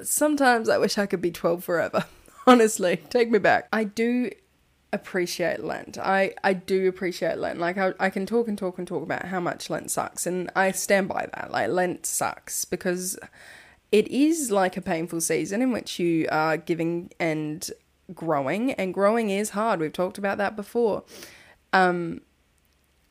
sometimes 0.03 0.71
I 0.71 0.79
wish 0.79 0.97
I 0.97 1.05
could 1.05 1.21
be 1.21 1.31
12 1.31 1.63
forever. 1.63 2.07
Honestly, 2.47 2.97
take 3.11 3.31
me 3.31 3.39
back. 3.39 3.69
I 3.71 3.85
do 3.85 4.31
appreciate 4.95 5.63
Lent. 5.63 5.99
I, 5.99 6.35
I 6.43 6.55
do 6.55 6.89
appreciate 6.89 7.39
Lent. 7.39 7.59
Like, 7.59 7.77
I, 7.77 7.93
I 8.01 8.11
can 8.11 8.25
talk 8.25 8.49
and 8.49 8.57
talk 8.57 8.79
and 8.79 8.89
talk 8.89 9.03
about 9.03 9.27
how 9.27 9.41
much 9.41 9.69
Lent 9.69 9.91
sucks, 9.91 10.27
and 10.27 10.51
I 10.57 10.71
stand 10.71 11.09
by 11.09 11.29
that. 11.35 11.51
Like, 11.51 11.69
Lent 11.69 12.07
sucks 12.07 12.65
because 12.65 13.19
it 13.93 14.09
is 14.09 14.51
like 14.51 14.77
a 14.77 14.81
painful 14.81 15.21
season 15.21 15.61
in 15.61 15.71
which 15.73 15.99
you 15.99 16.27
are 16.33 16.57
giving 16.57 17.11
and 17.21 17.71
growing, 18.15 18.73
and 18.73 18.95
growing 18.95 19.31
is 19.31 19.51
hard. 19.51 19.81
We've 19.81 19.93
talked 19.93 20.19
about 20.19 20.39
that 20.39 20.57
before. 20.57 21.05
Um, 21.73 22.23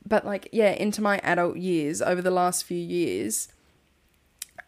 but, 0.05 0.25
like, 0.25 0.49
yeah, 0.51 0.71
into 0.71 1.01
my 1.01 1.19
adult 1.19 1.57
years, 1.57 2.01
over 2.01 2.21
the 2.21 2.31
last 2.31 2.63
few 2.65 2.77
years, 2.77 3.47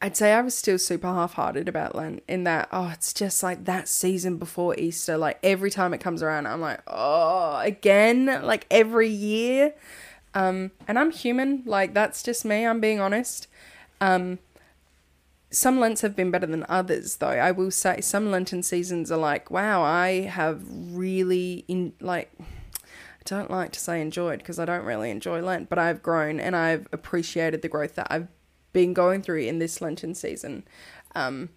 I'd 0.01 0.17
say 0.17 0.33
I 0.33 0.41
was 0.41 0.55
still 0.55 0.77
super 0.77 1.07
half 1.07 1.33
hearted 1.33 1.67
about 1.67 1.95
Lent 1.95 2.23
in 2.27 2.43
that, 2.43 2.67
oh, 2.71 2.89
it's 2.93 3.13
just 3.13 3.41
like 3.41 3.65
that 3.65 3.87
season 3.87 4.37
before 4.37 4.75
Easter. 4.77 5.17
Like 5.17 5.39
every 5.41 5.71
time 5.71 5.93
it 5.93 5.99
comes 5.99 6.21
around, 6.21 6.47
I'm 6.47 6.61
like, 6.61 6.81
oh, 6.87 7.57
again, 7.57 8.25
like 8.43 8.67
every 8.69 9.09
year. 9.09 9.73
Um, 10.33 10.71
and 10.87 10.99
I'm 10.99 11.11
human. 11.11 11.63
Like 11.65 11.93
that's 11.93 12.21
just 12.21 12.45
me. 12.45 12.65
I'm 12.65 12.81
being 12.81 12.99
honest. 12.99 13.47
Um, 14.01 14.39
some 15.49 15.79
Lents 15.79 16.01
have 16.01 16.15
been 16.15 16.31
better 16.31 16.47
than 16.47 16.65
others, 16.67 17.17
though. 17.17 17.27
I 17.27 17.51
will 17.51 17.71
say 17.71 18.01
some 18.01 18.29
Lenten 18.29 18.61
seasons 18.61 19.11
are 19.11 19.17
like, 19.17 19.49
wow, 19.49 19.81
I 19.81 20.21
have 20.23 20.61
really 20.69 21.63
in 21.67 21.93
like. 22.01 22.31
I 22.39 23.23
don't 23.23 23.49
like 23.49 23.71
to 23.71 23.79
say 23.79 24.01
enjoyed 24.01 24.39
because 24.39 24.59
I 24.59 24.65
don't 24.65 24.85
really 24.85 25.09
enjoy 25.09 25.41
Lent, 25.41 25.67
but 25.67 25.79
I've 25.79 26.03
grown 26.03 26.39
and 26.39 26.55
I've 26.55 26.87
appreciated 26.91 27.63
the 27.63 27.69
growth 27.69 27.95
that 27.95 28.05
I've 28.11 28.27
been 28.75 28.93
going 28.93 29.21
through 29.21 29.39
in 29.39 29.57
this 29.57 29.79
Lenten 29.79 30.13
season. 30.13 30.65
Um, 31.15 31.47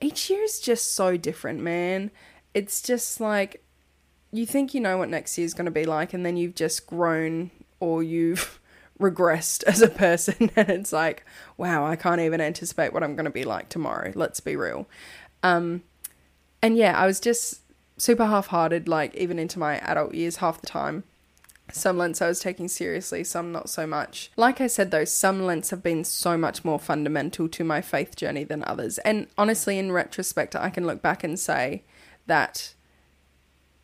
each 0.00 0.30
year 0.30 0.44
is 0.44 0.60
just 0.60 0.94
so 0.94 1.16
different, 1.16 1.60
man. 1.60 2.12
It's 2.54 2.80
just 2.80 3.20
like 3.20 3.64
you 4.30 4.46
think 4.46 4.72
you 4.72 4.80
know 4.80 4.96
what 4.96 5.08
next 5.08 5.36
year 5.36 5.44
is 5.44 5.52
going 5.52 5.64
to 5.64 5.72
be 5.72 5.84
like, 5.84 6.14
and 6.14 6.24
then 6.24 6.36
you've 6.36 6.54
just 6.54 6.86
grown 6.86 7.50
or 7.80 8.04
you've 8.04 8.60
regressed 9.00 9.64
as 9.64 9.82
a 9.82 9.88
person, 9.88 10.50
and 10.56 10.70
it's 10.70 10.92
like, 10.92 11.26
wow, 11.56 11.84
I 11.84 11.96
can't 11.96 12.20
even 12.20 12.40
anticipate 12.40 12.92
what 12.92 13.02
I'm 13.02 13.16
going 13.16 13.24
to 13.24 13.30
be 13.30 13.44
like 13.44 13.68
tomorrow. 13.68 14.12
Let's 14.14 14.38
be 14.38 14.54
real. 14.54 14.86
Um, 15.42 15.82
and 16.62 16.76
yeah, 16.76 16.96
I 16.96 17.04
was 17.04 17.18
just 17.18 17.62
super 17.98 18.26
half 18.26 18.46
hearted, 18.46 18.86
like 18.86 19.12
even 19.16 19.40
into 19.40 19.58
my 19.58 19.78
adult 19.78 20.14
years, 20.14 20.36
half 20.36 20.60
the 20.60 20.68
time. 20.68 21.02
Some 21.72 21.98
Lents 21.98 22.22
I 22.22 22.28
was 22.28 22.40
taking 22.40 22.68
seriously, 22.68 23.24
some 23.24 23.52
not 23.52 23.68
so 23.68 23.86
much. 23.86 24.30
Like 24.36 24.60
I 24.60 24.66
said 24.66 24.90
though, 24.90 25.04
some 25.04 25.44
Lents 25.44 25.70
have 25.70 25.82
been 25.82 26.04
so 26.04 26.36
much 26.36 26.64
more 26.64 26.78
fundamental 26.78 27.48
to 27.48 27.64
my 27.64 27.80
faith 27.80 28.16
journey 28.16 28.44
than 28.44 28.64
others. 28.64 28.98
And 28.98 29.26
honestly, 29.36 29.78
in 29.78 29.92
retrospect, 29.92 30.56
I 30.56 30.70
can 30.70 30.86
look 30.86 31.02
back 31.02 31.24
and 31.24 31.38
say 31.38 31.82
that 32.26 32.74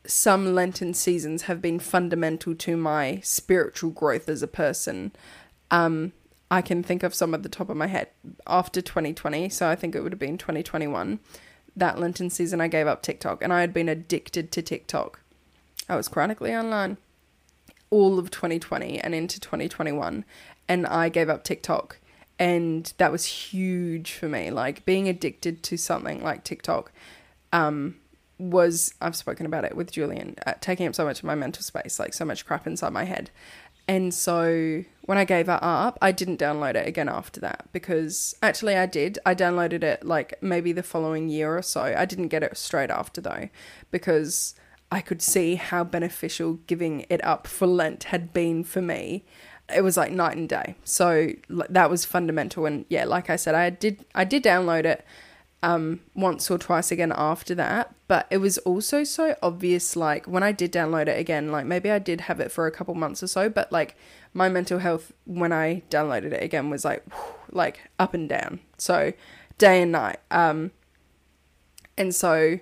some 0.07 0.55
Lenten 0.55 0.95
seasons 0.95 1.43
have 1.43 1.61
been 1.61 1.79
fundamental 1.79 2.55
to 2.55 2.77
my 2.77 3.21
spiritual 3.23 3.91
growth 3.91 4.29
as 4.29 4.43
a 4.43 4.49
person. 4.49 5.13
Um, 5.71 6.13
I 6.51 6.63
can 6.63 6.83
think 6.83 7.03
of 7.03 7.15
some 7.15 7.35
at 7.35 7.43
the 7.43 7.49
top 7.49 7.69
of 7.69 7.77
my 7.77 7.89
head 7.89 8.09
after 8.47 8.81
2020, 8.81 9.49
so 9.49 9.69
I 9.69 9.75
think 9.75 9.95
it 9.95 10.03
would 10.03 10.13
have 10.13 10.19
been 10.19 10.39
2021. 10.39 11.19
That 11.75 11.99
Lenten 11.99 12.31
season, 12.31 12.61
I 12.61 12.69
gave 12.69 12.87
up 12.87 13.03
TikTok 13.03 13.43
and 13.43 13.53
I 13.53 13.61
had 13.61 13.75
been 13.75 13.89
addicted 13.89 14.53
to 14.53 14.63
TikTok. 14.63 15.21
I 15.89 15.97
was 15.97 16.09
chronically 16.09 16.55
online 16.55 16.97
all 17.91 18.19
of 18.19 18.31
2020 18.31 18.99
and 19.01 19.15
into 19.15 19.41
2021 19.41 20.25
and 20.69 20.87
I 20.87 21.09
gave 21.09 21.29
up 21.29 21.45
TikTok. 21.45 21.99
And 22.39 22.93
that 22.99 23.13
was 23.13 23.25
huge 23.25 24.13
for 24.13 24.29
me. 24.29 24.51
Like 24.51 24.85
being 24.85 25.09
addicted 25.09 25.63
to 25.65 25.77
something 25.77 26.23
like 26.23 26.45
TikTok 26.45 26.93
um 27.53 27.97
was 28.39 28.93
I've 29.01 29.17
spoken 29.17 29.47
about 29.47 29.65
it 29.65 29.75
with 29.75 29.91
Julian 29.91 30.37
uh, 30.47 30.55
taking 30.61 30.87
up 30.87 30.95
so 30.95 31.07
much 31.07 31.21
of 31.21 31.25
my 31.25 31.35
mental 31.35 31.63
space 31.63 31.99
like 31.99 32.13
so 32.13 32.25
much 32.27 32.45
crap 32.45 32.67
inside 32.67 32.93
my 32.93 33.05
head. 33.05 33.31
And 33.89 34.13
so 34.13 34.83
when 35.03 35.17
I 35.17 35.25
gave 35.25 35.49
it 35.49 35.63
up 35.63 35.97
I 36.03 36.13
didn't 36.13 36.39
download 36.39 36.75
it 36.75 36.87
again 36.87 37.09
after 37.09 37.41
that 37.41 37.69
because 37.73 38.35
actually 38.43 38.77
I 38.77 38.85
did. 38.85 39.19
I 39.25 39.35
downloaded 39.35 39.83
it 39.83 40.05
like 40.05 40.35
maybe 40.43 40.73
the 40.73 40.83
following 40.83 41.29
year 41.31 41.57
or 41.57 41.63
so. 41.63 41.81
I 41.81 42.05
didn't 42.05 42.29
get 42.29 42.43
it 42.43 42.57
straight 42.59 42.91
after 42.91 43.23
though 43.23 43.49
because 43.91 44.55
I 44.97 45.03
could 45.03 45.21
see 45.21 45.57
how 45.57 45.85
beneficial 45.85 46.55
giving 46.67 47.05
it 47.11 47.23
up 47.23 47.47
for 47.47 47.67
Lent 47.67 48.05
had 48.05 48.33
been 48.33 48.65
for 48.65 48.81
me. 48.81 49.27
It 49.75 49.83
was 49.83 49.99
like 49.99 50.11
night 50.11 50.39
and 50.39 50.49
day. 50.49 50.77
So 50.85 51.33
that 51.51 51.91
was 51.91 52.07
fundamental. 52.07 52.65
And 52.65 52.87
yeah, 52.89 53.05
like 53.05 53.29
I 53.29 53.37
said, 53.37 53.55
I 53.55 53.69
did 53.69 54.07
I 54.15 54.25
did 54.25 54.43
download 54.43 54.87
it 54.87 55.05
um, 55.63 56.01
once 56.15 56.51
or 56.51 56.57
twice 56.57 56.91
again 56.91 57.13
after 57.15 57.55
that. 57.57 57.95
But 58.09 58.27
it 58.31 58.39
was 58.39 58.57
also 58.59 59.05
so 59.05 59.37
obvious. 59.43 59.97
Like 59.97 60.25
when 60.27 60.43
I 60.43 60.53
did 60.53 60.73
download 60.73 61.09
it 61.09 61.21
again, 61.21 61.53
like 61.53 61.67
maybe 61.67 61.91
I 61.91 61.99
did 61.99 62.23
have 62.23 62.41
it 62.41 62.51
for 62.51 62.67
a 62.67 62.71
couple 62.71 62.95
months 62.95 63.23
or 63.23 63.27
so, 63.27 63.51
but 63.51 63.71
like 63.71 63.97
my 64.33 64.49
mental 64.49 64.79
health 64.79 65.13
when 65.27 65.53
I 65.53 65.83
downloaded 65.91 66.33
it 66.33 66.43
again 66.43 66.71
was 66.71 66.87
like 66.87 67.05
whew, 67.13 67.35
like 67.53 67.91
up 67.99 68.15
and 68.15 68.31
down. 68.31 68.61
So 68.79 69.13
day 69.59 69.83
and 69.83 69.93
night. 69.93 70.21
Um, 70.31 70.71
and 71.99 72.15
so 72.15 72.61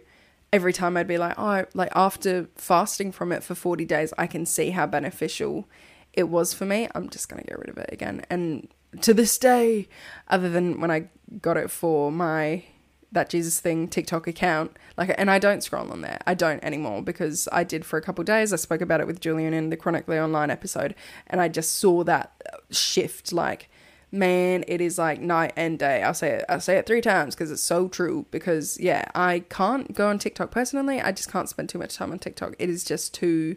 every 0.54 0.72
time 0.72 0.96
I'd 0.96 1.08
be 1.08 1.18
like, 1.18 1.34
oh, 1.36 1.64
like 1.74 1.90
after 1.96 2.48
fasting 2.54 3.10
from 3.10 3.32
it 3.32 3.42
for 3.42 3.56
40 3.56 3.84
days, 3.84 4.14
I 4.16 4.28
can 4.28 4.46
see 4.46 4.70
how 4.70 4.86
beneficial 4.86 5.68
it 6.12 6.28
was 6.28 6.54
for 6.54 6.64
me. 6.64 6.86
I'm 6.94 7.10
just 7.10 7.28
going 7.28 7.42
to 7.42 7.48
get 7.48 7.58
rid 7.58 7.68
of 7.68 7.76
it 7.76 7.90
again. 7.92 8.24
And 8.30 8.68
to 9.00 9.12
this 9.12 9.36
day, 9.36 9.88
other 10.28 10.48
than 10.48 10.80
when 10.80 10.92
I 10.92 11.08
got 11.42 11.56
it 11.56 11.72
for 11.72 12.12
my 12.12 12.62
that 13.10 13.28
Jesus 13.28 13.58
thing 13.58 13.88
TikTok 13.88 14.28
account, 14.28 14.76
like, 14.96 15.12
and 15.18 15.28
I 15.28 15.40
don't 15.40 15.62
scroll 15.62 15.90
on 15.90 16.02
there. 16.02 16.20
I 16.24 16.34
don't 16.34 16.62
anymore 16.62 17.02
because 17.02 17.48
I 17.50 17.64
did 17.64 17.84
for 17.84 17.96
a 17.96 18.02
couple 18.02 18.22
days. 18.22 18.52
I 18.52 18.56
spoke 18.56 18.80
about 18.80 19.00
it 19.00 19.08
with 19.08 19.20
Julian 19.20 19.54
in 19.54 19.70
the 19.70 19.76
Chronically 19.76 20.18
Online 20.18 20.50
episode, 20.50 20.94
and 21.26 21.40
I 21.40 21.48
just 21.48 21.76
saw 21.76 22.04
that 22.04 22.32
shift. 22.70 23.32
Like, 23.32 23.70
man, 24.14 24.64
it 24.68 24.80
is 24.80 24.96
like 24.96 25.20
night 25.20 25.52
and 25.56 25.78
day. 25.78 26.02
I'll 26.02 26.14
say 26.14 26.30
it. 26.30 26.44
I'll 26.48 26.60
say 26.60 26.78
it 26.78 26.86
three 26.86 27.00
times 27.00 27.34
because 27.34 27.50
it's 27.50 27.62
so 27.62 27.88
true. 27.88 28.26
Because 28.30 28.78
yeah, 28.80 29.04
I 29.14 29.40
can't 29.50 29.92
go 29.94 30.08
on 30.08 30.18
TikTok 30.18 30.50
personally. 30.50 31.00
I 31.00 31.12
just 31.12 31.30
can't 31.30 31.48
spend 31.48 31.68
too 31.68 31.78
much 31.78 31.96
time 31.96 32.12
on 32.12 32.18
TikTok. 32.18 32.54
It 32.58 32.70
is 32.70 32.84
just 32.84 33.12
too 33.12 33.56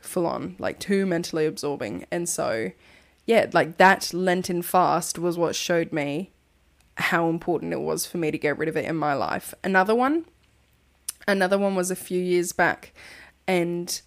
full 0.00 0.26
on, 0.26 0.56
like 0.58 0.78
too 0.78 1.04
mentally 1.04 1.44
absorbing. 1.44 2.06
And 2.10 2.28
so, 2.28 2.70
yeah, 3.26 3.50
like 3.52 3.76
that 3.78 4.14
Lenten 4.14 4.62
fast 4.62 5.18
was 5.18 5.36
what 5.36 5.56
showed 5.56 5.92
me 5.92 6.30
how 6.96 7.28
important 7.28 7.72
it 7.72 7.80
was 7.80 8.06
for 8.06 8.18
me 8.18 8.30
to 8.30 8.38
get 8.38 8.58
rid 8.58 8.68
of 8.68 8.76
it 8.76 8.84
in 8.84 8.96
my 8.96 9.14
life. 9.14 9.54
Another 9.62 9.94
one, 9.94 10.24
another 11.26 11.58
one 11.58 11.74
was 11.74 11.90
a 11.90 11.96
few 11.96 12.20
years 12.20 12.52
back, 12.52 12.92
and 13.46 14.00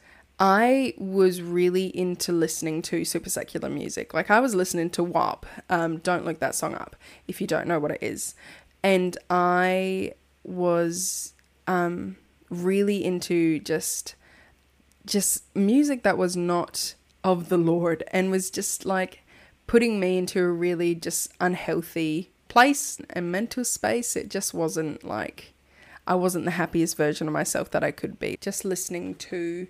I 0.44 0.96
was 0.98 1.40
really 1.40 1.96
into 1.96 2.32
listening 2.32 2.82
to 2.84 3.06
super 3.06 3.30
secular 3.30 3.70
music. 3.70 4.12
Like 4.12 4.32
I 4.32 4.40
was 4.40 4.56
listening 4.56 4.90
to 4.92 5.04
WAP. 5.04 5.46
Um, 5.70 5.98
don't 5.98 6.26
look 6.26 6.40
that 6.40 6.56
song 6.56 6.74
up 6.74 6.96
if 7.28 7.40
you 7.40 7.46
don't 7.46 7.68
know 7.68 7.78
what 7.78 7.92
it 7.92 8.02
is. 8.02 8.34
And 8.82 9.16
I 9.30 10.14
was 10.44 11.34
um, 11.68 12.18
really 12.50 13.06
into 13.06 13.60
just 13.60 14.16
just 15.06 15.44
music 15.56 16.02
that 16.02 16.18
was 16.18 16.36
not 16.36 16.96
of 17.24 17.50
the 17.50 17.58
Lord 17.58 18.04
and 18.12 18.32
was 18.32 18.50
just 18.50 18.84
like 18.84 19.22
putting 19.68 20.00
me 20.00 20.18
into 20.18 20.40
a 20.40 20.48
really 20.48 20.96
just 20.96 21.32
unhealthy 21.40 22.32
place 22.48 23.00
and 23.12 23.32
mental 23.32 23.64
space. 23.64 24.16
It 24.16 24.32
just 24.32 24.56
wasn't 24.56 25.04
like 25.04 25.54
I 26.08 26.16
wasn't 26.16 26.46
the 26.46 26.52
happiest 26.52 26.98
version 26.98 27.28
of 27.28 27.34
myself 27.34 27.70
that 27.70 27.84
I 27.84 27.92
could 27.92 28.18
be. 28.18 28.40
Just 28.42 28.66
listening 28.66 29.14
to 29.16 29.68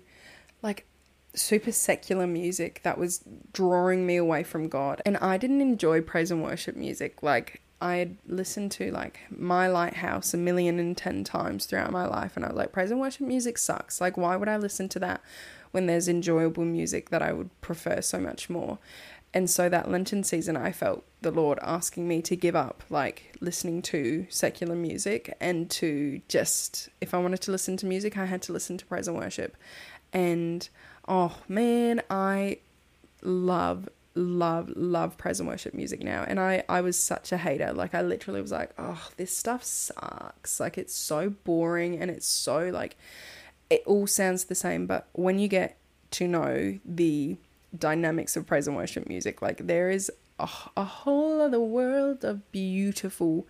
like 0.62 0.86
super 1.34 1.72
secular 1.72 2.26
music 2.26 2.80
that 2.82 2.98
was 2.98 3.24
drawing 3.52 4.06
me 4.06 4.16
away 4.16 4.42
from 4.42 4.68
God. 4.68 5.00
And 5.04 5.16
I 5.18 5.36
didn't 5.38 5.60
enjoy 5.60 6.00
praise 6.00 6.30
and 6.30 6.42
worship 6.42 6.76
music. 6.76 7.22
Like 7.22 7.62
I'd 7.80 8.16
listened 8.26 8.70
to 8.72 8.92
like 8.92 9.20
My 9.30 9.66
Lighthouse 9.66 10.34
a 10.34 10.38
million 10.38 10.78
and 10.78 10.96
ten 10.96 11.24
times 11.24 11.66
throughout 11.66 11.90
my 11.90 12.06
life 12.06 12.36
and 12.36 12.44
I 12.44 12.48
was 12.48 12.56
like, 12.56 12.72
praise 12.72 12.90
and 12.90 13.00
worship 13.00 13.26
music 13.26 13.58
sucks. 13.58 14.00
Like 14.00 14.16
why 14.16 14.36
would 14.36 14.48
I 14.48 14.56
listen 14.56 14.88
to 14.90 14.98
that 15.00 15.22
when 15.70 15.86
there's 15.86 16.08
enjoyable 16.08 16.64
music 16.64 17.10
that 17.10 17.22
I 17.22 17.32
would 17.32 17.60
prefer 17.60 18.00
so 18.00 18.18
much 18.18 18.50
more? 18.50 18.78
And 19.34 19.48
so 19.48 19.70
that 19.70 19.90
Lenten 19.90 20.24
season, 20.24 20.58
I 20.58 20.72
felt 20.72 21.04
the 21.22 21.30
Lord 21.30 21.58
asking 21.62 22.06
me 22.06 22.20
to 22.22 22.36
give 22.36 22.54
up 22.54 22.84
like 22.90 23.34
listening 23.40 23.80
to 23.82 24.26
secular 24.28 24.76
music 24.76 25.34
and 25.40 25.70
to 25.70 26.20
just, 26.28 26.90
if 27.00 27.14
I 27.14 27.18
wanted 27.18 27.40
to 27.42 27.50
listen 27.50 27.78
to 27.78 27.86
music, 27.86 28.18
I 28.18 28.26
had 28.26 28.42
to 28.42 28.52
listen 28.52 28.76
to 28.76 28.84
praise 28.84 29.08
and 29.08 29.16
worship 29.16 29.56
and 30.12 30.68
oh 31.08 31.36
man, 31.48 32.02
I 32.10 32.58
love 33.22 33.88
love 34.14 34.70
love 34.76 35.16
praise 35.16 35.40
and 35.40 35.48
worship 35.48 35.72
music 35.72 36.02
now. 36.02 36.22
And 36.26 36.38
i 36.38 36.62
i 36.68 36.80
was 36.80 36.98
such 36.98 37.32
a 37.32 37.38
hater. 37.38 37.72
Like 37.72 37.94
i 37.94 38.02
literally 38.02 38.42
was 38.42 38.52
like 38.52 38.70
oh 38.78 39.08
this 39.16 39.36
stuff 39.36 39.64
sucks. 39.64 40.60
Like 40.60 40.76
it's 40.76 40.94
so 40.94 41.30
boring 41.30 41.98
and 41.98 42.10
it's 42.10 42.26
so 42.26 42.68
like 42.68 42.96
it 43.70 43.82
all 43.86 44.06
sounds 44.06 44.44
the 44.44 44.54
same. 44.54 44.86
But 44.86 45.08
when 45.12 45.38
you 45.38 45.48
get 45.48 45.78
to 46.12 46.28
know 46.28 46.78
the 46.84 47.36
dynamics 47.76 48.36
of 48.36 48.46
praise 48.46 48.66
and 48.66 48.76
worship 48.76 49.08
music 49.08 49.40
like 49.40 49.66
there 49.66 49.88
is 49.88 50.12
a, 50.38 50.48
a 50.76 50.84
whole 50.84 51.40
other 51.40 51.60
world 51.60 52.22
of 52.22 52.52
beautiful 52.52 53.46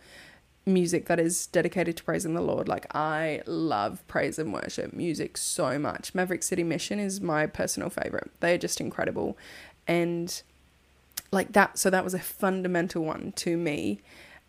music 0.64 1.06
that 1.06 1.18
is 1.18 1.46
dedicated 1.48 1.96
to 1.96 2.04
praising 2.04 2.34
the 2.34 2.40
Lord. 2.40 2.68
Like 2.68 2.86
I 2.94 3.42
love 3.46 4.06
praise 4.06 4.38
and 4.38 4.52
worship 4.52 4.92
music 4.92 5.36
so 5.36 5.78
much. 5.78 6.14
Maverick 6.14 6.42
City 6.42 6.62
Mission 6.62 6.98
is 6.98 7.20
my 7.20 7.46
personal 7.46 7.90
favorite. 7.90 8.30
They 8.40 8.54
are 8.54 8.58
just 8.58 8.80
incredible. 8.80 9.36
And 9.86 10.42
like 11.30 11.52
that 11.52 11.78
so 11.78 11.90
that 11.90 12.04
was 12.04 12.14
a 12.14 12.18
fundamental 12.18 13.04
one 13.04 13.32
to 13.32 13.56
me 13.56 14.00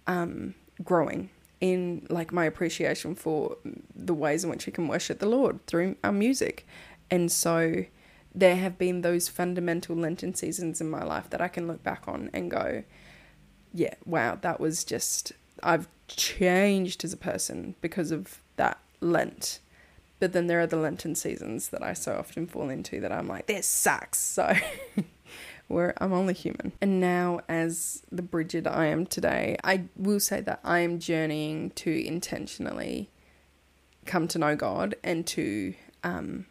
um 0.06 0.54
growing 0.84 1.30
in 1.62 2.06
like 2.10 2.34
my 2.34 2.44
appreciation 2.44 3.16
for 3.16 3.58
the 3.96 4.14
ways 4.14 4.44
in 4.44 4.50
which 4.50 4.66
we 4.66 4.72
can 4.74 4.88
worship 4.88 5.20
the 5.20 5.26
Lord 5.26 5.66
through 5.66 5.96
our 6.04 6.12
music. 6.12 6.68
And 7.10 7.32
so 7.32 7.86
there 8.36 8.58
have 8.58 8.78
been 8.78 9.02
those 9.02 9.30
fundamental 9.30 9.96
Lenten 9.96 10.34
seasons 10.34 10.82
in 10.82 10.90
my 10.90 11.04
life 11.04 11.30
that 11.30 11.40
I 11.42 11.48
can 11.48 11.68
look 11.68 11.82
back 11.82 12.04
on 12.06 12.30
and 12.34 12.52
go, 12.52 12.84
yeah, 13.74 13.94
wow, 14.06 14.38
that 14.42 14.60
was 14.60 14.84
just 14.84 15.32
I've 15.62 15.88
changed 16.16 17.04
as 17.04 17.14
a 17.14 17.18
person 17.18 17.76
because 17.82 18.12
of 18.12 18.42
that 18.56 18.80
Lent. 19.02 19.60
But 20.20 20.34
then 20.34 20.48
there 20.48 20.62
are 20.62 20.68
the 20.68 20.78
Lenten 20.78 21.16
seasons 21.16 21.70
that 21.70 21.84
I 21.84 21.94
so 21.94 22.16
often 22.16 22.48
fall 22.48 22.70
into 22.70 23.02
that 23.02 23.12
I'm 23.12 23.28
like, 23.28 23.48
this 23.48 23.68
sucks. 23.68 24.20
So 24.34 24.54
where 25.68 25.94
I'm 25.98 26.14
only 26.14 26.34
human. 26.34 26.74
And 26.82 27.00
now, 27.00 27.40
as 27.48 28.04
the 28.12 28.22
Bridget 28.22 28.68
I 28.68 28.88
am 28.88 29.06
today, 29.06 29.58
I 29.64 29.86
will 29.96 30.20
say 30.20 30.42
that 30.42 30.60
I 30.64 30.80
am 30.80 31.00
journeying 31.00 31.72
to 31.72 32.06
intentionally 32.06 33.10
come 34.06 34.28
to 34.30 34.40
know 34.40 34.56
God 34.56 34.96
and 35.04 35.26
to 35.28 35.74
um, 36.04 36.46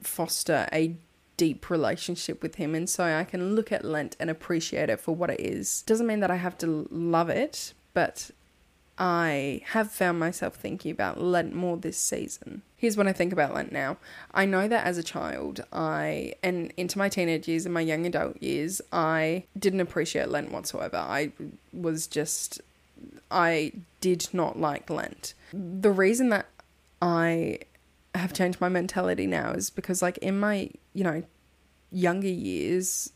foster 0.00 0.68
a 0.72 0.96
deep 1.36 1.70
relationship 1.70 2.42
with 2.42 2.56
him 2.56 2.74
and 2.74 2.90
so 2.90 3.04
I 3.04 3.24
can 3.24 3.54
look 3.54 3.70
at 3.70 3.84
Lent 3.84 4.16
and 4.18 4.28
appreciate 4.28 4.90
it 4.90 5.00
for 5.00 5.14
what 5.14 5.30
it 5.30 5.40
is. 5.40 5.82
Doesn't 5.82 6.06
mean 6.06 6.20
that 6.20 6.30
I 6.30 6.36
have 6.36 6.58
to 6.58 6.88
love 6.90 7.28
it, 7.30 7.72
but 7.94 8.30
I 8.98 9.62
have 9.66 9.90
found 9.90 10.18
myself 10.18 10.56
thinking 10.56 10.90
about 10.90 11.20
Lent 11.20 11.54
more 11.54 11.76
this 11.76 11.98
season. 11.98 12.62
Here's 12.76 12.96
what 12.96 13.06
I 13.06 13.12
think 13.12 13.32
about 13.32 13.54
Lent 13.54 13.72
now. 13.72 13.96
I 14.32 14.44
know 14.44 14.68
that 14.68 14.86
as 14.86 14.98
a 14.98 15.02
child, 15.02 15.64
I, 15.72 16.34
and 16.42 16.72
into 16.76 16.98
my 16.98 17.08
teenage 17.08 17.48
years 17.48 17.64
and 17.64 17.74
my 17.74 17.80
young 17.80 18.06
adult 18.06 18.42
years, 18.42 18.80
I 18.92 19.44
didn't 19.58 19.80
appreciate 19.80 20.28
Lent 20.28 20.52
whatsoever. 20.52 20.96
I 20.96 21.32
was 21.72 22.06
just, 22.06 22.60
I 23.30 23.72
did 24.00 24.28
not 24.32 24.58
like 24.58 24.90
Lent. 24.90 25.34
The 25.52 25.90
reason 25.90 26.28
that 26.30 26.46
I 27.00 27.60
have 28.14 28.32
changed 28.32 28.60
my 28.60 28.68
mentality 28.68 29.26
now 29.26 29.52
is 29.52 29.70
because, 29.70 30.02
like, 30.02 30.18
in 30.18 30.38
my, 30.40 30.70
you 30.92 31.04
know, 31.04 31.22
younger 31.92 32.28
years, 32.28 33.12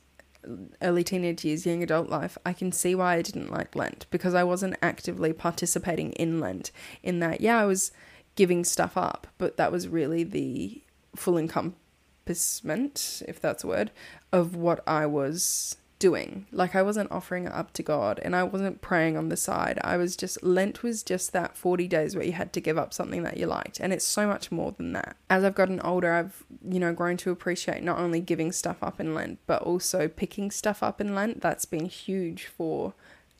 early 0.80 1.04
teenage 1.04 1.44
years, 1.44 1.66
young 1.66 1.82
adult 1.82 2.08
life, 2.08 2.36
I 2.44 2.52
can 2.52 2.72
see 2.72 2.94
why 2.94 3.14
I 3.14 3.22
didn't 3.22 3.52
like 3.52 3.76
Lent 3.76 4.06
because 4.10 4.34
I 4.34 4.44
wasn't 4.44 4.76
actively 4.82 5.32
participating 5.32 6.12
in 6.12 6.40
Lent. 6.40 6.70
In 7.02 7.20
that, 7.20 7.40
yeah, 7.40 7.58
I 7.58 7.66
was 7.66 7.92
giving 8.34 8.64
stuff 8.64 8.96
up, 8.96 9.26
but 9.38 9.56
that 9.56 9.72
was 9.72 9.88
really 9.88 10.24
the 10.24 10.82
full 11.14 11.38
encompassment, 11.38 13.22
if 13.28 13.40
that's 13.40 13.64
a 13.64 13.68
word, 13.68 13.90
of 14.32 14.56
what 14.56 14.82
I 14.86 15.06
was 15.06 15.76
doing. 16.02 16.46
Like 16.50 16.74
I 16.74 16.82
wasn't 16.82 17.12
offering 17.12 17.46
it 17.46 17.52
up 17.52 17.72
to 17.74 17.82
God 17.84 18.18
and 18.24 18.34
I 18.34 18.42
wasn't 18.42 18.80
praying 18.80 19.16
on 19.16 19.28
the 19.28 19.36
side. 19.36 19.78
I 19.84 19.96
was 19.96 20.16
just 20.16 20.42
Lent 20.42 20.82
was 20.82 21.04
just 21.04 21.32
that 21.32 21.56
40 21.56 21.86
days 21.86 22.16
where 22.16 22.24
you 22.24 22.32
had 22.32 22.52
to 22.54 22.60
give 22.60 22.76
up 22.76 22.92
something 22.92 23.22
that 23.22 23.36
you 23.36 23.46
liked 23.46 23.78
and 23.78 23.92
it's 23.92 24.04
so 24.04 24.26
much 24.26 24.50
more 24.50 24.72
than 24.72 24.94
that. 24.94 25.16
As 25.30 25.44
I've 25.44 25.54
gotten 25.54 25.80
older, 25.82 26.12
I've 26.12 26.42
you 26.68 26.80
know 26.80 26.92
grown 26.92 27.16
to 27.18 27.30
appreciate 27.30 27.84
not 27.84 28.00
only 28.00 28.20
giving 28.20 28.50
stuff 28.50 28.82
up 28.82 28.98
in 28.98 29.14
Lent 29.14 29.38
but 29.46 29.62
also 29.62 30.08
picking 30.08 30.50
stuff 30.50 30.82
up 30.82 31.00
in 31.00 31.14
Lent. 31.14 31.40
That's 31.40 31.66
been 31.66 31.86
huge 31.86 32.46
for 32.46 32.94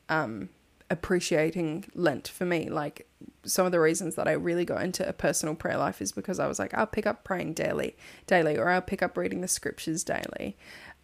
um 0.08 0.48
appreciating 0.88 1.86
Lent 1.96 2.28
for 2.28 2.44
me. 2.44 2.70
Like 2.70 3.08
some 3.44 3.66
of 3.66 3.72
the 3.72 3.80
reasons 3.80 4.14
that 4.14 4.28
I 4.28 4.32
really 4.32 4.64
got 4.64 4.84
into 4.84 5.08
a 5.08 5.12
personal 5.12 5.56
prayer 5.56 5.78
life 5.78 6.00
is 6.00 6.12
because 6.12 6.38
I 6.38 6.46
was 6.46 6.60
like, 6.60 6.74
I'll 6.74 6.86
pick 6.86 7.06
up 7.06 7.24
praying 7.24 7.54
daily, 7.54 7.96
daily, 8.28 8.56
or 8.56 8.68
I'll 8.68 8.82
pick 8.82 9.02
up 9.02 9.16
reading 9.16 9.40
the 9.40 9.48
scriptures 9.48 10.04
daily. 10.04 10.56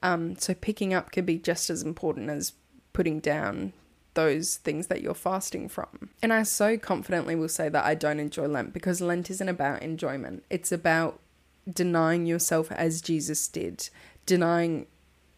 Um, 0.03 0.37
so 0.37 0.55
picking 0.55 0.95
up 0.95 1.11
can 1.11 1.25
be 1.25 1.39
just 1.39 1.71
as 1.71 1.83
important 1.83 2.31
as 2.31 2.53
putting 2.93 3.21
down 3.21 3.73
those 4.15 4.57
things 4.57 4.89
that 4.89 5.01
you're 5.01 5.15
fasting 5.15 5.69
from. 5.69 6.11
And 6.23 6.33
I 6.33 6.43
so 6.43 6.77
confidently 6.77 7.35
will 7.37 7.49
say 7.49 7.69
that 7.69 7.85
I 7.85 7.95
don't 7.95 8.19
enjoy 8.19 8.47
Lent 8.47 8.73
because 8.73 9.01
Lent 9.01 9.31
isn't 9.31 9.49
about 9.49 9.83
enjoyment. 9.83 10.45
It's 10.51 10.73
about 10.73 11.21
denying 11.73 12.27
yourself 12.27 12.73
as 12.73 13.03
Jesus 13.03 13.47
did, 13.47 13.89
denying 14.27 14.87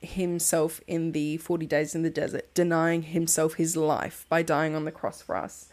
himself 0.00 0.80
in 0.86 1.12
the 1.12 1.36
40 1.36 1.66
days 1.66 1.94
in 1.94 2.02
the 2.02 2.10
desert, 2.10 2.52
denying 2.54 3.02
himself 3.02 3.54
his 3.54 3.76
life 3.76 4.24
by 4.28 4.42
dying 4.42 4.74
on 4.74 4.84
the 4.84 4.92
cross 4.92 5.20
for 5.20 5.36
us. 5.36 5.68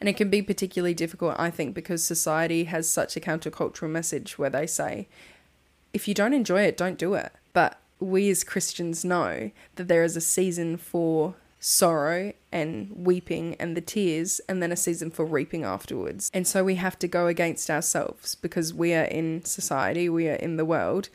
And 0.00 0.08
it 0.08 0.16
can 0.16 0.30
be 0.30 0.42
particularly 0.42 0.94
difficult, 0.94 1.34
I 1.38 1.50
think, 1.50 1.74
because 1.74 2.04
society 2.04 2.64
has 2.64 2.88
such 2.88 3.16
a 3.16 3.20
countercultural 3.20 3.90
message 3.90 4.38
where 4.38 4.50
they 4.50 4.66
say, 4.66 5.08
if 5.92 6.06
you 6.06 6.14
don't 6.14 6.34
enjoy 6.34 6.62
it, 6.62 6.76
don't 6.76 6.98
do 6.98 7.14
it. 7.14 7.32
But 7.52 7.80
we 8.00 8.30
as 8.30 8.44
Christians 8.44 9.04
know 9.04 9.50
that 9.76 9.88
there 9.88 10.04
is 10.04 10.16
a 10.16 10.20
season 10.20 10.76
for 10.76 11.34
sorrow 11.64 12.32
and 12.52 12.90
weeping 12.94 13.56
and 13.58 13.74
the 13.74 13.80
tears, 13.80 14.38
and 14.48 14.62
then 14.62 14.70
a 14.70 14.76
season 14.76 15.10
for 15.10 15.24
reaping 15.24 15.64
afterwards. 15.64 16.30
And 16.34 16.46
so 16.46 16.62
we 16.62 16.74
have 16.74 16.98
to 16.98 17.08
go 17.08 17.26
against 17.26 17.70
ourselves 17.70 18.34
because 18.34 18.74
we 18.74 18.92
are 18.92 19.04
in 19.04 19.44
society, 19.46 20.10
we 20.10 20.28
are 20.28 20.34
in 20.34 20.56
the 20.56 20.64
world, 20.66 21.08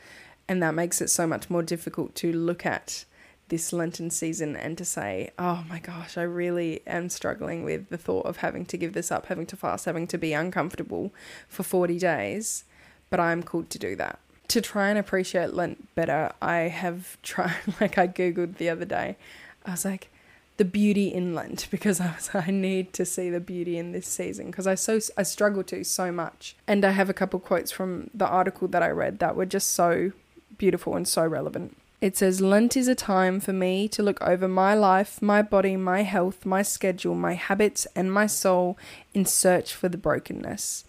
and 0.47 0.61
that 0.63 0.73
makes 0.73 1.01
it 1.01 1.09
so 1.09 1.27
much 1.27 1.51
more 1.51 1.61
difficult 1.61 2.15
to 2.15 2.33
look 2.33 2.65
at 2.65 3.05
this 3.49 3.71
Lenten 3.71 4.09
season 4.09 4.55
and 4.55 4.75
to 4.79 4.85
say, 4.85 5.29
oh 5.37 5.63
my 5.69 5.77
gosh, 5.77 6.17
I 6.17 6.23
really 6.23 6.81
am 6.87 7.09
struggling 7.09 7.63
with 7.63 7.89
the 7.89 7.97
thought 7.97 8.25
of 8.25 8.37
having 8.37 8.65
to 8.67 8.77
give 8.77 8.93
this 8.93 9.11
up, 9.11 9.27
having 9.27 9.45
to 9.47 9.55
fast, 9.55 9.85
having 9.85 10.07
to 10.07 10.17
be 10.17 10.33
uncomfortable 10.33 11.13
for 11.47 11.61
40 11.61 11.99
days, 11.99 12.63
but 13.11 13.19
I'm 13.19 13.43
called 13.43 13.69
to 13.69 13.79
do 13.79 13.95
that 13.97 14.19
to 14.49 14.62
try 14.62 14.89
and 14.89 14.99
appreciate 14.99 15.53
Lent 15.53 15.93
better, 15.95 16.31
I 16.41 16.57
have 16.57 17.17
tried, 17.23 17.55
like 17.81 17.97
I 17.97 18.07
Googled 18.07 18.57
the 18.57 18.69
other 18.69 18.85
day, 18.85 19.17
I 19.65 19.71
was 19.71 19.85
like, 19.85 20.09
the 20.57 20.65
beauty 20.65 21.07
in 21.07 21.33
Lent 21.33 21.67
because 21.71 22.01
I 22.01 22.13
was 22.13 22.29
I 22.33 22.51
need 22.51 22.91
to 22.93 23.05
see 23.05 23.29
the 23.29 23.39
beauty 23.39 23.77
in 23.77 23.93
this 23.93 24.07
season 24.07 24.47
because 24.47 24.67
I 24.67 24.75
so 24.75 24.99
I 25.17 25.23
struggle 25.23 25.63
to 25.63 25.85
so 25.85 26.12
much 26.12 26.55
and 26.67 26.83
I 26.83 26.91
have 26.91 27.09
a 27.09 27.13
couple 27.13 27.39
quotes 27.39 27.71
from 27.71 28.09
the 28.13 28.27
article 28.27 28.67
that 28.67 28.83
I 28.83 28.89
read 28.89 29.19
that 29.19 29.38
were 29.38 29.45
just 29.45 29.71
so 29.71 30.12
beautiful 30.57 30.97
and 30.97 31.07
so 31.07 31.25
relevant. 31.25 31.77
It 32.01 32.17
says 32.17 32.41
Lent 32.41 32.75
is 32.75 32.89
a 32.89 32.95
time 32.95 33.39
for 33.39 33.53
me 33.53 33.88
to 33.89 34.03
look 34.03 34.21
over 34.21 34.47
my 34.49 34.73
life, 34.73 35.21
my 35.21 35.41
body, 35.41 35.77
my 35.77 36.03
health, 36.03 36.45
my 36.45 36.62
schedule, 36.62 37.15
my 37.15 37.33
habits 37.33 37.88
and 37.95 38.12
my 38.12 38.27
soul 38.27 38.77
in 39.13 39.25
search 39.25 39.73
for 39.73 39.88
the 39.89 39.97
brokenness. 39.97 40.83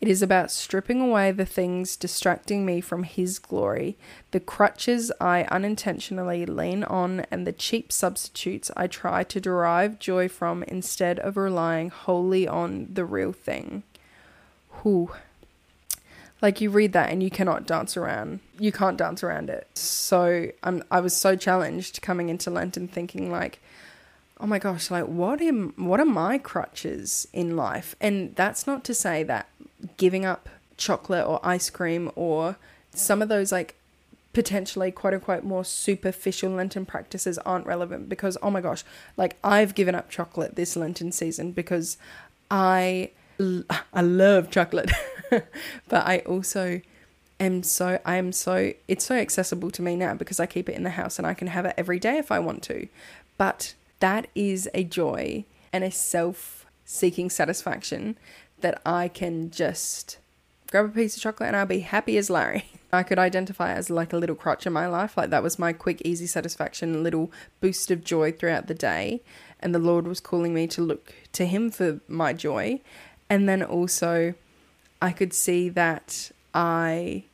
It 0.00 0.06
is 0.06 0.22
about 0.22 0.52
stripping 0.52 1.00
away 1.00 1.32
the 1.32 1.44
things 1.44 1.96
distracting 1.96 2.64
me 2.64 2.80
from 2.80 3.02
His 3.02 3.40
glory, 3.40 3.98
the 4.30 4.38
crutches 4.38 5.10
I 5.20 5.42
unintentionally 5.44 6.46
lean 6.46 6.84
on, 6.84 7.26
and 7.32 7.44
the 7.44 7.52
cheap 7.52 7.90
substitutes 7.90 8.70
I 8.76 8.86
try 8.86 9.24
to 9.24 9.40
derive 9.40 9.98
joy 9.98 10.28
from 10.28 10.62
instead 10.64 11.18
of 11.18 11.36
relying 11.36 11.90
wholly 11.90 12.46
on 12.46 12.88
the 12.92 13.04
real 13.04 13.32
thing. 13.32 13.82
Whew. 14.82 15.10
Like 16.40 16.60
you 16.60 16.70
read 16.70 16.92
that 16.92 17.10
and 17.10 17.20
you 17.20 17.30
cannot 17.30 17.66
dance 17.66 17.96
around. 17.96 18.38
You 18.60 18.70
can't 18.70 18.96
dance 18.96 19.24
around 19.24 19.50
it. 19.50 19.66
So 19.76 20.52
I'm, 20.62 20.84
I 20.92 21.00
was 21.00 21.16
so 21.16 21.34
challenged 21.34 22.00
coming 22.00 22.28
into 22.28 22.50
Lent 22.50 22.76
and 22.76 22.88
thinking 22.88 23.32
like, 23.32 23.60
oh 24.38 24.46
my 24.46 24.60
gosh, 24.60 24.92
like 24.92 25.06
what 25.06 25.40
am 25.40 25.72
what 25.76 25.98
are 25.98 26.04
my 26.04 26.38
crutches 26.38 27.26
in 27.32 27.56
life? 27.56 27.96
And 28.00 28.36
that's 28.36 28.68
not 28.68 28.84
to 28.84 28.94
say 28.94 29.24
that 29.24 29.48
giving 29.96 30.24
up 30.24 30.48
chocolate 30.76 31.26
or 31.26 31.40
ice 31.42 31.70
cream 31.70 32.10
or 32.14 32.56
some 32.94 33.20
of 33.20 33.28
those 33.28 33.52
like 33.52 33.74
potentially 34.32 34.90
quote 34.90 35.14
unquote 35.14 35.42
more 35.42 35.64
superficial 35.64 36.50
Lenten 36.50 36.86
practices 36.86 37.38
aren't 37.38 37.66
relevant 37.66 38.08
because 38.08 38.36
oh 38.42 38.50
my 38.50 38.60
gosh, 38.60 38.84
like 39.16 39.36
I've 39.42 39.74
given 39.74 39.94
up 39.94 40.10
chocolate 40.10 40.54
this 40.54 40.76
Lenten 40.76 41.12
season 41.12 41.52
because 41.52 41.98
I 42.50 43.10
I 43.92 44.02
love 44.02 44.50
chocolate, 44.50 44.90
but 45.30 46.06
I 46.06 46.18
also 46.20 46.80
am 47.40 47.62
so 47.62 48.00
I 48.04 48.16
am 48.16 48.32
so 48.32 48.72
it's 48.86 49.04
so 49.04 49.14
accessible 49.14 49.70
to 49.72 49.82
me 49.82 49.96
now 49.96 50.14
because 50.14 50.40
I 50.40 50.46
keep 50.46 50.68
it 50.68 50.74
in 50.74 50.82
the 50.82 50.90
house 50.90 51.18
and 51.18 51.26
I 51.26 51.34
can 51.34 51.48
have 51.48 51.64
it 51.64 51.74
every 51.76 51.98
day 51.98 52.18
if 52.18 52.30
I 52.30 52.38
want 52.38 52.62
to. 52.64 52.88
But 53.36 53.74
that 54.00 54.28
is 54.34 54.68
a 54.74 54.84
joy 54.84 55.44
and 55.72 55.84
a 55.84 55.90
self 55.90 56.66
seeking 56.84 57.28
satisfaction 57.28 58.16
that 58.60 58.80
I 58.84 59.08
can 59.08 59.50
just 59.50 60.18
grab 60.70 60.86
a 60.86 60.88
piece 60.88 61.16
of 61.16 61.22
chocolate 61.22 61.48
and 61.48 61.56
I'll 61.56 61.66
be 61.66 61.80
happy 61.80 62.16
as 62.18 62.30
Larry. 62.30 62.64
I 62.92 63.02
could 63.02 63.18
identify 63.18 63.72
as 63.72 63.90
like 63.90 64.12
a 64.12 64.16
little 64.16 64.36
crutch 64.36 64.66
in 64.66 64.72
my 64.72 64.86
life. 64.86 65.16
Like 65.16 65.30
that 65.30 65.42
was 65.42 65.58
my 65.58 65.72
quick, 65.72 66.00
easy 66.04 66.26
satisfaction, 66.26 67.02
little 67.02 67.30
boost 67.60 67.90
of 67.90 68.04
joy 68.04 68.32
throughout 68.32 68.66
the 68.66 68.74
day. 68.74 69.22
And 69.60 69.74
the 69.74 69.78
Lord 69.78 70.06
was 70.06 70.20
calling 70.20 70.54
me 70.54 70.66
to 70.68 70.82
look 70.82 71.12
to 71.32 71.46
Him 71.46 71.70
for 71.70 72.00
my 72.08 72.32
joy. 72.32 72.80
And 73.28 73.48
then 73.48 73.62
also, 73.62 74.34
I 75.02 75.12
could 75.12 75.34
see 75.34 75.68
that 75.70 76.30
I 76.54 77.24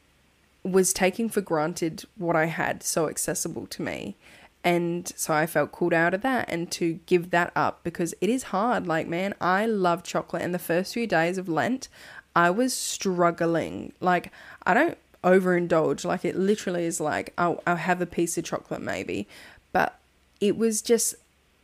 was 0.65 0.93
taking 0.93 1.29
for 1.29 1.41
granted 1.41 2.05
what 2.17 2.35
I 2.35 2.47
had 2.47 2.83
so 2.83 3.09
accessible 3.09 3.67
to 3.67 3.83
me. 3.83 4.17
And 4.65 5.13
so 5.15 5.35
I 5.35 5.45
felt 5.45 5.73
called 5.73 5.93
out 5.93 6.15
of 6.15 6.23
that 6.23 6.47
and 6.49 6.71
to 6.73 6.95
give 7.05 7.31
that 7.31 7.53
up 7.55 7.81
because 7.85 8.15
it 8.23 8.31
is 8.31 8.45
hard. 8.45 8.87
Like, 8.87 9.07
man, 9.07 9.35
I 9.39 9.67
love 9.67 10.03
chocolate. 10.03 10.41
And 10.41 10.55
the 10.55 10.59
first 10.59 10.95
few 10.95 11.07
days 11.07 11.37
of 11.37 11.51
Lent, 11.51 11.89
I 12.35 12.49
was 12.49 12.73
struggling. 12.73 13.93
Like, 14.01 14.33
I 14.65 14.73
don't 14.73 14.97
overindulge. 15.23 16.07
Like, 16.07 16.25
it 16.25 16.35
literally 16.35 16.87
is 16.87 16.99
like, 16.99 17.35
I'll, 17.37 17.63
I'll 17.67 17.77
have 17.77 18.01
a 18.01 18.07
piece 18.07 18.39
of 18.39 18.45
chocolate 18.45 18.81
maybe. 18.81 19.29
But 19.73 19.99
it 20.41 20.57
was 20.57 20.81
just, 20.81 21.15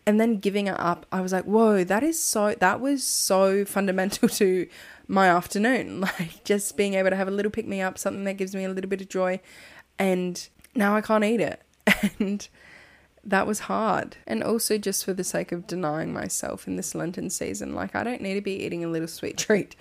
and 0.07 0.21
then 0.21 0.37
giving 0.37 0.67
it 0.67 0.79
up, 0.79 1.07
I 1.11 1.23
was 1.23 1.33
like, 1.33 1.45
whoa, 1.45 1.85
that 1.85 2.03
is 2.03 2.21
so, 2.21 2.55
that 2.61 2.81
was 2.81 3.03
so 3.03 3.65
fundamental 3.65 4.29
to 4.41 4.69
my 5.09 5.29
afternoon. 5.29 6.01
Like, 6.19 6.45
just 6.45 6.77
being 6.77 6.93
able 6.93 7.09
to 7.09 7.17
have 7.17 7.29
a 7.29 7.33
little 7.33 7.51
pick 7.51 7.67
me 7.67 7.81
up, 7.81 7.97
something 7.97 8.25
that 8.25 8.35
gives 8.35 8.55
me 8.55 8.65
a 8.65 8.69
little 8.69 8.91
bit 8.91 9.01
of 9.01 9.09
joy. 9.09 9.41
And 9.99 10.47
now 10.75 10.95
I 10.95 11.01
can't 11.01 11.25
eat 11.25 11.41
it. 11.41 11.63
And, 12.21 12.47
that 13.25 13.47
was 13.47 13.61
hard. 13.61 14.17
And 14.27 14.43
also 14.43 14.79
just 14.79 15.05
for 15.05 15.13
the 15.13 15.25
sake 15.25 15.53
of 15.53 15.67
denying 15.67 16.13
myself 16.13 16.67
in 16.67 16.77
this 16.77 16.95
Lenten 16.95 17.31
season, 17.31 17.75
like 17.75 17.95
I 17.95 18.03
don't 18.03 18.21
need 18.21 18.35
to 18.35 18.41
be 18.41 18.65
eating 18.65 18.85
a 18.85 18.89
little 18.89 19.09
sweet 19.09 19.37
treat. 19.37 19.77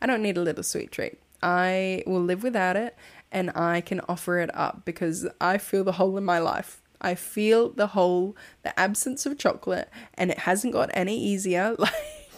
I 0.00 0.06
don't 0.06 0.22
need 0.22 0.36
a 0.36 0.42
little 0.42 0.62
sweet 0.62 0.92
treat. 0.92 1.18
I 1.42 2.02
will 2.06 2.22
live 2.22 2.42
without 2.42 2.76
it 2.76 2.96
and 3.32 3.50
I 3.54 3.80
can 3.80 4.00
offer 4.08 4.38
it 4.38 4.54
up 4.54 4.84
because 4.84 5.26
I 5.40 5.58
feel 5.58 5.84
the 5.84 5.92
hole 5.92 6.16
in 6.16 6.24
my 6.24 6.38
life. 6.38 6.82
I 7.00 7.14
feel 7.14 7.70
the 7.70 7.88
hole, 7.88 8.36
the 8.62 8.78
absence 8.78 9.26
of 9.26 9.36
chocolate, 9.36 9.90
and 10.14 10.30
it 10.30 10.40
hasn't 10.40 10.72
got 10.72 10.90
any 10.94 11.18
easier. 11.18 11.76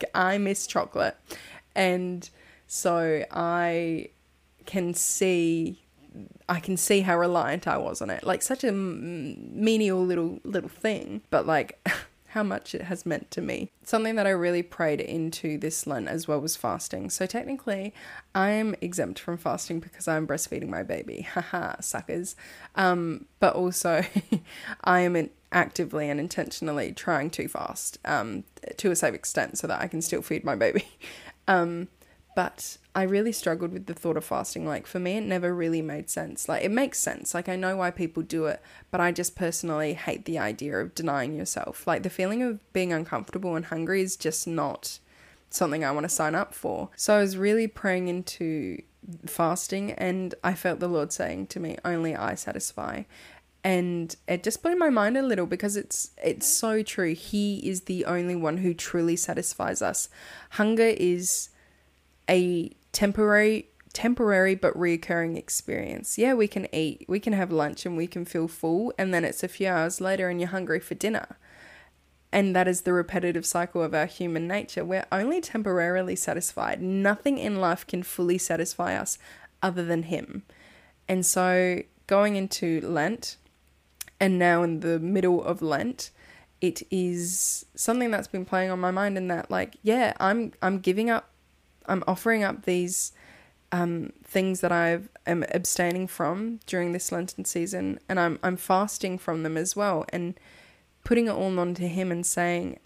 Like, 0.00 0.10
I 0.14 0.38
miss 0.38 0.68
chocolate. 0.68 1.16
And 1.74 2.30
so 2.68 3.24
I 3.32 4.10
can 4.64 4.94
see 4.94 5.82
I 6.48 6.60
can 6.60 6.76
see 6.76 7.00
how 7.00 7.18
reliant 7.18 7.66
I 7.66 7.76
was 7.78 8.00
on 8.02 8.10
it. 8.10 8.24
Like 8.24 8.42
such 8.42 8.64
a 8.64 8.72
menial 8.72 10.04
little 10.04 10.40
little 10.44 10.70
thing, 10.70 11.22
but 11.30 11.46
like 11.46 11.86
how 12.28 12.42
much 12.42 12.74
it 12.74 12.82
has 12.82 13.06
meant 13.06 13.30
to 13.30 13.40
me. 13.40 13.70
Something 13.82 14.16
that 14.16 14.26
I 14.26 14.30
really 14.30 14.62
prayed 14.62 15.00
into 15.00 15.58
this 15.58 15.86
Lent 15.86 16.08
as 16.08 16.28
well 16.28 16.40
was 16.40 16.56
fasting. 16.56 17.08
So 17.10 17.26
technically, 17.26 17.94
I'm 18.34 18.74
exempt 18.80 19.18
from 19.18 19.38
fasting 19.38 19.80
because 19.80 20.06
I'm 20.06 20.26
breastfeeding 20.26 20.68
my 20.68 20.82
baby. 20.82 21.22
Haha, 21.32 21.80
suckers. 21.80 22.36
Um, 22.74 23.26
but 23.40 23.54
also, 23.54 24.04
I 24.84 25.00
am 25.00 25.30
actively 25.50 26.10
and 26.10 26.20
intentionally 26.20 26.92
trying 26.92 27.30
to 27.30 27.48
fast 27.48 27.98
um, 28.04 28.44
to 28.76 28.90
a 28.90 28.96
safe 28.96 29.14
extent 29.14 29.56
so 29.56 29.66
that 29.66 29.80
I 29.80 29.88
can 29.88 30.02
still 30.02 30.22
feed 30.22 30.44
my 30.44 30.54
baby. 30.54 30.84
Um, 31.46 31.88
but 32.38 32.78
I 32.94 33.02
really 33.02 33.32
struggled 33.32 33.72
with 33.72 33.86
the 33.86 33.94
thought 33.94 34.16
of 34.16 34.24
fasting. 34.24 34.64
Like, 34.64 34.86
for 34.86 35.00
me, 35.00 35.16
it 35.16 35.24
never 35.24 35.52
really 35.52 35.82
made 35.82 36.08
sense. 36.08 36.48
Like, 36.48 36.62
it 36.62 36.70
makes 36.70 37.00
sense. 37.00 37.34
Like, 37.34 37.48
I 37.48 37.56
know 37.56 37.76
why 37.76 37.90
people 37.90 38.22
do 38.22 38.46
it, 38.46 38.62
but 38.92 39.00
I 39.00 39.10
just 39.10 39.34
personally 39.34 39.94
hate 39.94 40.24
the 40.24 40.38
idea 40.38 40.78
of 40.78 40.94
denying 40.94 41.34
yourself. 41.34 41.84
Like, 41.84 42.04
the 42.04 42.10
feeling 42.10 42.44
of 42.44 42.72
being 42.72 42.92
uncomfortable 42.92 43.56
and 43.56 43.64
hungry 43.64 44.02
is 44.02 44.16
just 44.16 44.46
not 44.46 45.00
something 45.50 45.84
I 45.84 45.90
want 45.90 46.04
to 46.04 46.08
sign 46.08 46.36
up 46.36 46.54
for. 46.54 46.90
So, 46.94 47.16
I 47.16 47.18
was 47.22 47.36
really 47.36 47.66
praying 47.66 48.06
into 48.06 48.82
fasting, 49.26 49.90
and 49.94 50.36
I 50.44 50.54
felt 50.54 50.78
the 50.78 50.86
Lord 50.86 51.12
saying 51.12 51.48
to 51.48 51.58
me, 51.58 51.76
Only 51.84 52.14
I 52.14 52.36
satisfy. 52.36 53.02
And 53.64 54.14
it 54.28 54.44
just 54.44 54.62
blew 54.62 54.76
my 54.76 54.90
mind 54.90 55.16
a 55.16 55.22
little 55.22 55.46
because 55.46 55.76
it's 55.76 56.12
it's 56.22 56.46
so 56.46 56.84
true. 56.84 57.16
He 57.16 57.68
is 57.68 57.82
the 57.82 58.04
only 58.04 58.36
one 58.36 58.58
who 58.58 58.74
truly 58.74 59.16
satisfies 59.16 59.82
us. 59.82 60.08
Hunger 60.50 60.94
is 60.96 61.48
a 62.28 62.70
temporary 62.92 63.68
temporary 63.92 64.54
but 64.54 64.74
reoccurring 64.74 65.36
experience. 65.36 66.18
Yeah, 66.18 66.34
we 66.34 66.46
can 66.46 66.72
eat, 66.72 67.04
we 67.08 67.18
can 67.18 67.32
have 67.32 67.50
lunch 67.50 67.84
and 67.84 67.96
we 67.96 68.06
can 68.06 68.24
feel 68.24 68.46
full 68.46 68.92
and 68.96 69.12
then 69.12 69.24
it's 69.24 69.42
a 69.42 69.48
few 69.48 69.66
hours 69.68 70.00
later 70.00 70.28
and 70.28 70.40
you're 70.40 70.50
hungry 70.50 70.78
for 70.78 70.94
dinner. 70.94 71.36
And 72.30 72.54
that 72.54 72.68
is 72.68 72.82
the 72.82 72.92
repetitive 72.92 73.46
cycle 73.46 73.82
of 73.82 73.94
our 73.94 74.06
human 74.06 74.46
nature. 74.46 74.84
We're 74.84 75.06
only 75.10 75.40
temporarily 75.40 76.14
satisfied. 76.14 76.82
Nothing 76.82 77.38
in 77.38 77.56
life 77.56 77.86
can 77.86 78.02
fully 78.02 78.38
satisfy 78.38 78.94
us 78.94 79.18
other 79.62 79.84
than 79.84 80.04
him. 80.04 80.42
And 81.08 81.24
so 81.24 81.82
going 82.06 82.36
into 82.36 82.80
Lent 82.82 83.38
and 84.20 84.38
now 84.38 84.62
in 84.62 84.80
the 84.80 84.98
middle 84.98 85.42
of 85.42 85.62
Lent, 85.62 86.10
it 86.60 86.82
is 86.90 87.64
something 87.74 88.10
that's 88.10 88.28
been 88.28 88.44
playing 88.44 88.70
on 88.70 88.78
my 88.78 88.90
mind 88.90 89.16
in 89.16 89.28
that 89.28 89.50
like, 89.50 89.76
yeah, 89.82 90.12
I'm 90.20 90.52
I'm 90.60 90.80
giving 90.80 91.08
up 91.08 91.30
I'm 91.88 92.04
offering 92.06 92.44
up 92.44 92.64
these 92.64 93.12
um, 93.72 94.12
things 94.24 94.60
that 94.60 94.72
I 94.72 95.00
am 95.26 95.44
abstaining 95.50 96.06
from 96.06 96.60
during 96.66 96.92
this 96.92 97.12
Lenten 97.12 97.44
season, 97.44 97.98
and 98.08 98.18
I'm 98.18 98.38
I'm 98.42 98.56
fasting 98.56 99.18
from 99.18 99.42
them 99.42 99.56
as 99.56 99.76
well, 99.76 100.04
and 100.10 100.38
putting 101.04 101.26
it 101.26 101.32
all 101.32 101.58
onto 101.58 101.86
Him 101.86 102.10
and 102.12 102.24
saying, 102.24 102.78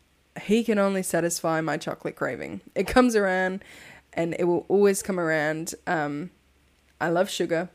He 0.43 0.65
can 0.65 0.79
only 0.79 1.03
satisfy 1.03 1.61
my 1.61 1.77
chocolate 1.77 2.17
craving. 2.17 2.61
It 2.75 2.87
comes 2.87 3.15
around, 3.17 3.65
and 4.13 4.35
it 4.39 4.45
will 4.45 4.67
always 4.69 5.03
come 5.03 5.21
around. 5.21 5.75
Um, 5.87 6.31
I 7.01 7.09
love 7.09 7.29
sugar, 7.29 7.69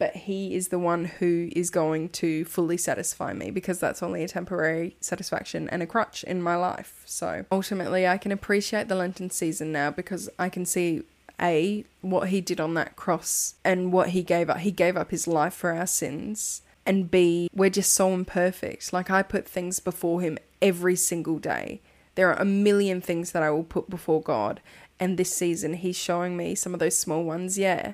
but 0.00 0.16
He 0.16 0.56
is 0.56 0.68
the 0.68 0.78
one 0.78 1.04
who 1.04 1.50
is 1.54 1.68
going 1.68 2.08
to 2.08 2.46
fully 2.46 2.78
satisfy 2.78 3.34
me 3.34 3.50
because 3.50 3.78
that's 3.78 4.02
only 4.02 4.24
a 4.24 4.28
temporary 4.28 4.96
satisfaction 4.98 5.68
and 5.68 5.82
a 5.82 5.86
crutch 5.86 6.24
in 6.24 6.42
my 6.42 6.56
life. 6.56 7.02
So 7.04 7.44
ultimately, 7.52 8.08
I 8.08 8.16
can 8.16 8.32
appreciate 8.32 8.88
the 8.88 8.94
Lenten 8.94 9.28
season 9.28 9.70
now 9.70 9.90
because 9.90 10.30
I 10.38 10.48
can 10.48 10.64
see 10.64 11.02
a 11.38 11.84
what 12.00 12.30
He 12.30 12.40
did 12.40 12.60
on 12.60 12.72
that 12.74 12.96
cross 12.96 13.56
and 13.62 13.92
what 13.92 14.08
He 14.08 14.22
gave 14.22 14.48
up. 14.48 14.60
He 14.60 14.70
gave 14.70 14.96
up 14.96 15.10
His 15.10 15.28
life 15.28 15.54
for 15.54 15.70
our 15.70 15.86
sins. 15.86 16.62
And 16.86 17.10
B, 17.10 17.50
we're 17.54 17.68
just 17.68 17.92
so 17.92 18.14
imperfect. 18.14 18.94
Like, 18.94 19.10
I 19.10 19.22
put 19.22 19.46
things 19.46 19.80
before 19.80 20.22
Him 20.22 20.38
every 20.62 20.96
single 20.96 21.38
day. 21.38 21.82
There 22.14 22.30
are 22.30 22.40
a 22.40 22.46
million 22.46 23.02
things 23.02 23.32
that 23.32 23.42
I 23.42 23.50
will 23.50 23.64
put 23.64 23.90
before 23.90 24.22
God. 24.22 24.62
And 24.98 25.18
this 25.18 25.34
season, 25.36 25.74
He's 25.74 25.96
showing 25.96 26.38
me 26.38 26.54
some 26.54 26.72
of 26.72 26.80
those 26.80 26.96
small 26.96 27.22
ones, 27.22 27.58
yeah 27.58 27.92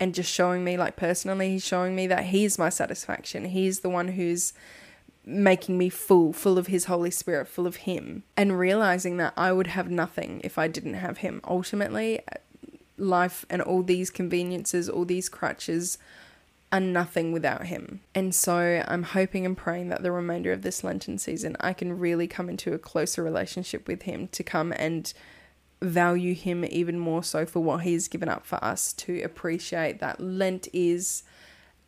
and 0.00 0.14
just 0.14 0.32
showing 0.32 0.64
me 0.64 0.76
like 0.76 0.96
personally 0.96 1.50
he's 1.50 1.64
showing 1.64 1.94
me 1.94 2.06
that 2.06 2.26
he's 2.26 2.58
my 2.58 2.68
satisfaction. 2.68 3.46
He's 3.46 3.80
the 3.80 3.88
one 3.88 4.08
who's 4.08 4.52
making 5.24 5.76
me 5.76 5.90
full 5.90 6.32
full 6.32 6.56
of 6.56 6.68
his 6.68 6.86
holy 6.86 7.10
spirit 7.10 7.48
full 7.48 7.66
of 7.66 7.76
him. 7.76 8.22
And 8.36 8.58
realizing 8.58 9.16
that 9.18 9.34
i 9.36 9.52
would 9.52 9.68
have 9.68 9.90
nothing 9.90 10.40
if 10.44 10.58
i 10.58 10.68
didn't 10.68 10.94
have 10.94 11.18
him. 11.18 11.40
Ultimately 11.44 12.20
life 12.96 13.44
and 13.48 13.62
all 13.62 13.82
these 13.82 14.10
conveniences 14.10 14.88
all 14.88 15.04
these 15.04 15.28
crutches 15.28 15.98
are 16.70 16.80
nothing 16.80 17.32
without 17.32 17.66
him. 17.66 18.00
And 18.14 18.34
so 18.34 18.84
I'm 18.86 19.02
hoping 19.02 19.46
and 19.46 19.56
praying 19.56 19.88
that 19.88 20.02
the 20.02 20.12
remainder 20.12 20.52
of 20.52 20.62
this 20.62 20.84
Lenten 20.84 21.18
season 21.18 21.56
I 21.60 21.72
can 21.72 21.98
really 21.98 22.26
come 22.26 22.48
into 22.48 22.72
a 22.72 22.78
closer 22.78 23.22
relationship 23.22 23.88
with 23.88 24.02
him 24.02 24.28
to 24.28 24.42
come 24.42 24.72
and 24.72 25.12
value 25.80 26.34
him 26.34 26.64
even 26.64 26.98
more 26.98 27.22
so 27.22 27.46
for 27.46 27.60
what 27.60 27.82
he's 27.82 28.08
given 28.08 28.28
up 28.28 28.44
for 28.44 28.62
us 28.64 28.92
to 28.92 29.22
appreciate 29.22 30.00
that 30.00 30.20
Lent 30.20 30.68
is 30.72 31.22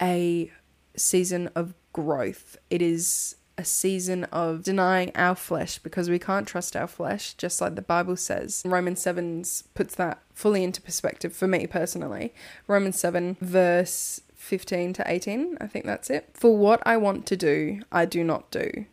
a 0.00 0.50
season 0.96 1.50
of 1.54 1.74
growth. 1.92 2.56
It 2.70 2.82
is 2.82 3.36
a 3.58 3.64
season 3.64 4.24
of 4.24 4.62
denying 4.62 5.12
our 5.14 5.34
flesh 5.34 5.78
because 5.78 6.08
we 6.08 6.18
can't 6.18 6.48
trust 6.48 6.74
our 6.74 6.86
flesh, 6.86 7.34
just 7.34 7.60
like 7.60 7.74
the 7.74 7.82
Bible 7.82 8.16
says. 8.16 8.62
Romans 8.64 9.02
7 9.02 9.44
puts 9.74 9.94
that 9.96 10.22
fully 10.32 10.64
into 10.64 10.80
perspective 10.80 11.34
for 11.34 11.46
me 11.46 11.66
personally. 11.66 12.32
Romans 12.66 12.98
7, 12.98 13.36
verse 13.40 14.22
15 14.34 14.94
to 14.94 15.04
18, 15.06 15.58
I 15.60 15.66
think 15.66 15.84
that's 15.84 16.08
it. 16.08 16.30
For 16.32 16.56
what 16.56 16.82
I 16.86 16.96
want 16.96 17.26
to 17.26 17.36
do, 17.36 17.82
I 17.92 18.06
do 18.06 18.24
not 18.24 18.50
do, 18.50 18.86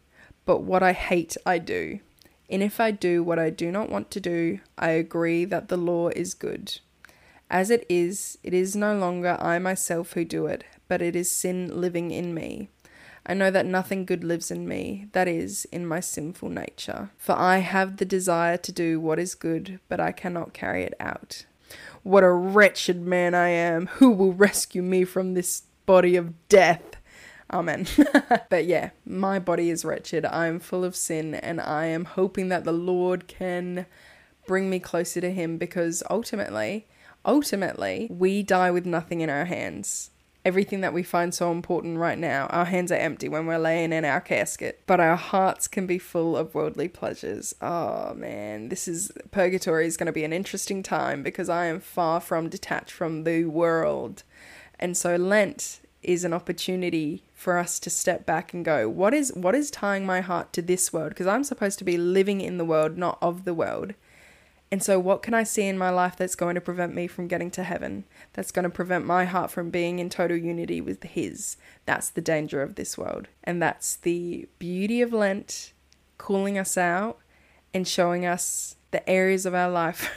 but 0.45 0.63
what 0.63 0.83
I 0.83 0.91
hate, 0.91 1.37
I 1.45 1.59
do. 1.59 1.99
And 2.49 2.63
if 2.63 2.79
I 2.79 2.91
do 2.91 3.23
what 3.23 3.39
I 3.39 3.49
do 3.49 3.71
not 3.71 3.89
want 3.89 4.09
to 4.11 4.19
do, 4.19 4.59
I 4.77 4.89
agree 4.89 5.45
that 5.45 5.67
the 5.67 5.77
law 5.77 6.09
is 6.09 6.33
good. 6.33 6.79
As 7.49 7.69
it 7.69 7.85
is, 7.89 8.37
it 8.43 8.53
is 8.53 8.75
no 8.75 8.97
longer 8.97 9.37
I 9.39 9.59
myself 9.59 10.13
who 10.13 10.25
do 10.25 10.47
it, 10.47 10.63
but 10.87 11.01
it 11.01 11.15
is 11.15 11.31
sin 11.31 11.79
living 11.79 12.11
in 12.11 12.33
me. 12.33 12.69
I 13.25 13.33
know 13.33 13.51
that 13.51 13.65
nothing 13.65 14.05
good 14.05 14.23
lives 14.23 14.51
in 14.51 14.67
me, 14.67 15.07
that 15.11 15.27
is, 15.27 15.65
in 15.65 15.85
my 15.85 15.99
sinful 15.99 16.49
nature. 16.49 17.09
For 17.17 17.33
I 17.33 17.57
have 17.57 17.97
the 17.97 18.05
desire 18.05 18.57
to 18.57 18.71
do 18.71 18.99
what 18.99 19.19
is 19.19 19.35
good, 19.35 19.79
but 19.89 19.99
I 19.99 20.13
cannot 20.13 20.53
carry 20.53 20.83
it 20.83 20.93
out. 20.99 21.45
What 22.03 22.23
a 22.23 22.31
wretched 22.31 23.01
man 23.01 23.35
I 23.35 23.49
am! 23.49 23.87
Who 23.97 24.11
will 24.11 24.31
rescue 24.31 24.81
me 24.81 25.03
from 25.03 25.33
this 25.33 25.63
body 25.85 26.15
of 26.15 26.33
death? 26.47 26.96
Amen. 27.51 27.87
but 28.49 28.65
yeah, 28.65 28.89
my 29.05 29.39
body 29.39 29.69
is 29.69 29.85
wretched. 29.85 30.25
I'm 30.25 30.59
full 30.59 30.83
of 30.83 30.95
sin, 30.95 31.33
and 31.35 31.61
I 31.61 31.85
am 31.85 32.05
hoping 32.05 32.49
that 32.49 32.63
the 32.65 32.73
Lord 32.73 33.27
can 33.27 33.85
bring 34.45 34.69
me 34.69 34.79
closer 34.79 35.21
to 35.21 35.31
Him 35.31 35.57
because 35.57 36.03
ultimately, 36.09 36.87
ultimately, 37.25 38.07
we 38.11 38.43
die 38.43 38.71
with 38.71 38.85
nothing 38.85 39.21
in 39.21 39.29
our 39.29 39.45
hands. 39.45 40.11
everything 40.45 40.79
that 40.79 40.93
we 40.93 41.03
find 41.03 41.33
so 41.33 41.51
important 41.51 41.97
right 41.97 42.17
now. 42.17 42.47
Our 42.47 42.63
hands 42.63 42.89
are 42.89 42.95
empty 42.95 43.27
when 43.27 43.45
we're 43.47 43.57
laying 43.57 43.91
in 43.91 44.05
our 44.05 44.21
casket, 44.21 44.81
but 44.87 45.01
our 45.01 45.17
hearts 45.17 45.67
can 45.67 45.85
be 45.85 45.99
full 45.99 46.37
of 46.37 46.55
worldly 46.55 46.87
pleasures. 46.87 47.53
Oh 47.61 48.13
man, 48.13 48.69
this 48.69 48.87
is 48.87 49.11
purgatory 49.31 49.85
is 49.87 49.97
going 49.97 50.05
to 50.05 50.13
be 50.13 50.23
an 50.23 50.31
interesting 50.31 50.83
time 50.83 51.21
because 51.21 51.49
I 51.49 51.65
am 51.65 51.81
far 51.81 52.21
from 52.21 52.47
detached 52.47 52.91
from 52.91 53.25
the 53.25 53.43
world. 53.43 54.23
And 54.79 54.95
so 54.95 55.17
Lent 55.17 55.81
is 56.01 56.23
an 56.23 56.33
opportunity 56.33 57.23
for 57.37 57.59
us 57.59 57.77
to 57.77 57.87
step 57.91 58.25
back 58.25 58.51
and 58.51 58.65
go, 58.65 58.89
what 58.89 59.13
is 59.13 59.31
what 59.35 59.53
is 59.53 59.69
tying 59.69 60.07
my 60.07 60.21
heart 60.21 60.51
to 60.51 60.61
this 60.61 60.91
world? 60.91 61.09
Because 61.09 61.27
I'm 61.27 61.43
supposed 61.43 61.77
to 61.77 61.85
be 61.85 61.95
living 61.95 62.41
in 62.41 62.57
the 62.57 62.65
world, 62.65 62.97
not 62.97 63.19
of 63.21 63.45
the 63.45 63.53
world. 63.53 63.93
And 64.71 64.81
so, 64.81 64.99
what 64.99 65.21
can 65.21 65.35
I 65.35 65.43
see 65.43 65.67
in 65.67 65.77
my 65.77 65.91
life 65.91 66.15
that's 66.17 66.35
going 66.35 66.55
to 66.55 66.61
prevent 66.61 66.95
me 66.95 67.05
from 67.05 67.27
getting 67.27 67.51
to 67.51 67.63
heaven? 67.63 68.05
That's 68.33 68.51
going 68.51 68.63
to 68.63 68.71
prevent 68.71 69.05
my 69.05 69.25
heart 69.25 69.51
from 69.51 69.69
being 69.69 69.99
in 69.99 70.09
total 70.09 70.35
unity 70.35 70.81
with 70.81 71.03
His? 71.03 71.57
That's 71.85 72.09
the 72.09 72.21
danger 72.21 72.63
of 72.63 72.73
this 72.73 72.97
world. 72.97 73.27
And 73.43 73.61
that's 73.61 73.95
the 73.97 74.49
beauty 74.57 75.03
of 75.03 75.13
Lent, 75.13 75.73
calling 76.17 76.57
us 76.57 76.75
out 76.75 77.19
and 77.71 77.87
showing 77.87 78.25
us 78.25 78.77
the 78.89 79.07
areas 79.07 79.45
of 79.45 79.53
our 79.53 79.69
life. 79.69 80.09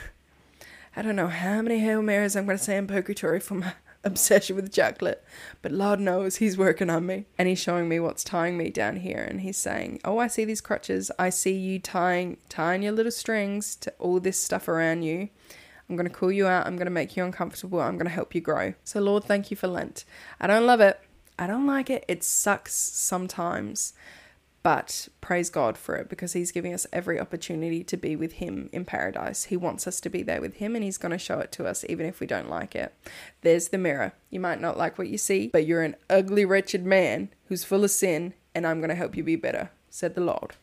I 0.95 1.03
don't 1.03 1.15
know 1.15 1.27
how 1.27 1.61
many 1.61 1.79
Hail 1.79 2.01
Marys 2.01 2.35
I'm 2.35 2.45
going 2.45 2.57
to 2.57 2.63
say 2.63 2.77
in 2.77 2.87
purgatory 2.87 3.39
for 3.39 3.53
my 3.53 3.73
obsession 4.03 4.55
with 4.55 4.73
chocolate, 4.73 5.23
but 5.61 5.71
Lord 5.71 5.99
knows 5.99 6.37
He's 6.37 6.57
working 6.57 6.89
on 6.89 7.05
me. 7.05 7.25
And 7.37 7.47
He's 7.47 7.59
showing 7.59 7.87
me 7.87 7.99
what's 7.99 8.23
tying 8.23 8.57
me 8.57 8.69
down 8.69 8.97
here. 8.97 9.25
And 9.29 9.41
He's 9.41 9.57
saying, 9.57 10.01
Oh, 10.03 10.17
I 10.17 10.27
see 10.27 10.45
these 10.45 10.61
crutches. 10.61 11.11
I 11.19 11.29
see 11.29 11.53
you 11.53 11.79
tying, 11.79 12.37
tying 12.49 12.83
your 12.83 12.93
little 12.93 13.11
strings 13.11 13.75
to 13.77 13.93
all 13.99 14.19
this 14.19 14.39
stuff 14.39 14.67
around 14.67 15.03
you. 15.03 15.29
I'm 15.89 15.97
going 15.97 16.07
to 16.07 16.13
call 16.13 16.31
you 16.31 16.47
out. 16.47 16.67
I'm 16.67 16.77
going 16.77 16.85
to 16.85 16.91
make 16.91 17.17
you 17.17 17.23
uncomfortable. 17.25 17.81
I'm 17.81 17.97
going 17.97 18.05
to 18.05 18.13
help 18.13 18.33
you 18.33 18.39
grow. 18.39 18.75
So, 18.85 19.01
Lord, 19.01 19.25
thank 19.25 19.51
you 19.51 19.57
for 19.57 19.67
Lent. 19.67 20.05
I 20.39 20.47
don't 20.47 20.65
love 20.65 20.79
it. 20.79 20.99
I 21.37 21.47
don't 21.47 21.67
like 21.67 21.89
it. 21.89 22.05
It 22.07 22.23
sucks 22.23 22.73
sometimes. 22.73 23.93
But 24.63 25.07
praise 25.21 25.49
God 25.49 25.77
for 25.77 25.95
it 25.95 26.07
because 26.07 26.33
He's 26.33 26.51
giving 26.51 26.73
us 26.73 26.85
every 26.93 27.19
opportunity 27.19 27.83
to 27.83 27.97
be 27.97 28.15
with 28.15 28.33
Him 28.33 28.69
in 28.71 28.85
paradise. 28.85 29.45
He 29.45 29.57
wants 29.57 29.87
us 29.87 29.99
to 30.01 30.09
be 30.09 30.21
there 30.21 30.41
with 30.41 30.55
Him 30.55 30.75
and 30.75 30.83
He's 30.83 30.99
going 30.99 31.11
to 31.11 31.17
show 31.17 31.39
it 31.39 31.51
to 31.53 31.65
us 31.65 31.83
even 31.89 32.05
if 32.05 32.19
we 32.19 32.27
don't 32.27 32.49
like 32.49 32.75
it. 32.75 32.93
There's 33.41 33.69
the 33.69 33.77
mirror. 33.77 34.13
You 34.29 34.39
might 34.39 34.61
not 34.61 34.77
like 34.77 34.97
what 34.97 35.07
you 35.07 35.17
see, 35.17 35.47
but 35.47 35.65
you're 35.65 35.83
an 35.83 35.95
ugly, 36.09 36.45
wretched 36.45 36.85
man 36.85 37.29
who's 37.45 37.63
full 37.63 37.83
of 37.83 37.91
sin, 37.91 38.33
and 38.53 38.67
I'm 38.67 38.79
going 38.79 38.89
to 38.89 38.95
help 38.95 39.17
you 39.17 39.23
be 39.23 39.35
better, 39.35 39.71
said 39.89 40.13
the 40.13 40.21
Lord. 40.21 40.55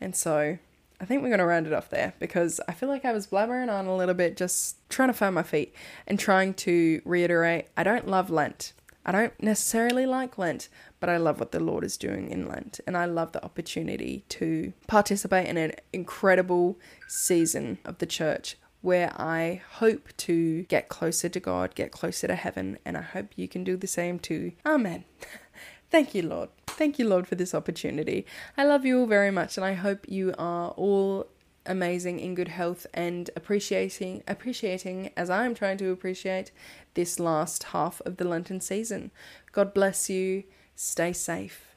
And 0.00 0.16
so 0.16 0.58
I 1.00 1.04
think 1.06 1.22
we're 1.22 1.28
going 1.28 1.38
to 1.38 1.46
round 1.46 1.66
it 1.66 1.72
off 1.72 1.88
there 1.88 2.14
because 2.18 2.60
I 2.68 2.72
feel 2.72 2.88
like 2.88 3.04
I 3.04 3.12
was 3.12 3.26
blabbering 3.26 3.72
on 3.72 3.86
a 3.86 3.96
little 3.96 4.14
bit, 4.14 4.36
just 4.36 4.76
trying 4.90 5.08
to 5.08 5.14
find 5.14 5.34
my 5.34 5.42
feet 5.42 5.74
and 6.06 6.18
trying 6.18 6.54
to 6.54 7.00
reiterate 7.04 7.68
I 7.76 7.84
don't 7.84 8.06
love 8.06 8.28
Lent. 8.28 8.72
I 9.04 9.12
don't 9.12 9.42
necessarily 9.42 10.06
like 10.06 10.36
Lent, 10.36 10.68
but 11.00 11.08
I 11.08 11.16
love 11.16 11.40
what 11.40 11.52
the 11.52 11.60
Lord 11.60 11.84
is 11.84 11.96
doing 11.96 12.30
in 12.30 12.46
Lent. 12.46 12.80
And 12.86 12.96
I 12.96 13.06
love 13.06 13.32
the 13.32 13.44
opportunity 13.44 14.24
to 14.30 14.72
participate 14.86 15.48
in 15.48 15.56
an 15.56 15.72
incredible 15.92 16.78
season 17.08 17.78
of 17.84 17.98
the 17.98 18.06
church 18.06 18.56
where 18.82 19.12
I 19.20 19.62
hope 19.72 20.08
to 20.16 20.62
get 20.64 20.88
closer 20.88 21.28
to 21.28 21.40
God, 21.40 21.74
get 21.74 21.92
closer 21.92 22.26
to 22.26 22.34
heaven, 22.34 22.78
and 22.84 22.96
I 22.96 23.02
hope 23.02 23.28
you 23.36 23.46
can 23.46 23.64
do 23.64 23.76
the 23.76 23.86
same 23.86 24.18
too. 24.18 24.52
Amen. 24.64 25.04
Thank 25.90 26.14
you, 26.14 26.22
Lord. 26.22 26.50
Thank 26.66 26.98
you, 26.98 27.06
Lord, 27.06 27.26
for 27.26 27.34
this 27.34 27.54
opportunity. 27.54 28.24
I 28.56 28.64
love 28.64 28.86
you 28.86 29.00
all 29.00 29.06
very 29.06 29.30
much, 29.30 29.56
and 29.56 29.66
I 29.66 29.74
hope 29.74 30.06
you 30.08 30.34
are 30.38 30.70
all 30.70 31.26
amazing 31.66 32.20
in 32.20 32.34
good 32.34 32.48
health 32.48 32.86
and 32.94 33.30
appreciating 33.36 34.22
appreciating 34.26 35.10
as 35.16 35.30
I'm 35.30 35.54
trying 35.54 35.78
to 35.78 35.90
appreciate 35.90 36.50
this 36.94 37.20
last 37.20 37.64
half 37.64 38.00
of 38.02 38.16
the 38.16 38.24
Lenten 38.24 38.60
season. 38.60 39.10
God 39.52 39.74
bless 39.74 40.08
you. 40.10 40.44
Stay 40.74 41.12
safe. 41.12 41.74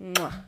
Mwah. 0.00 0.44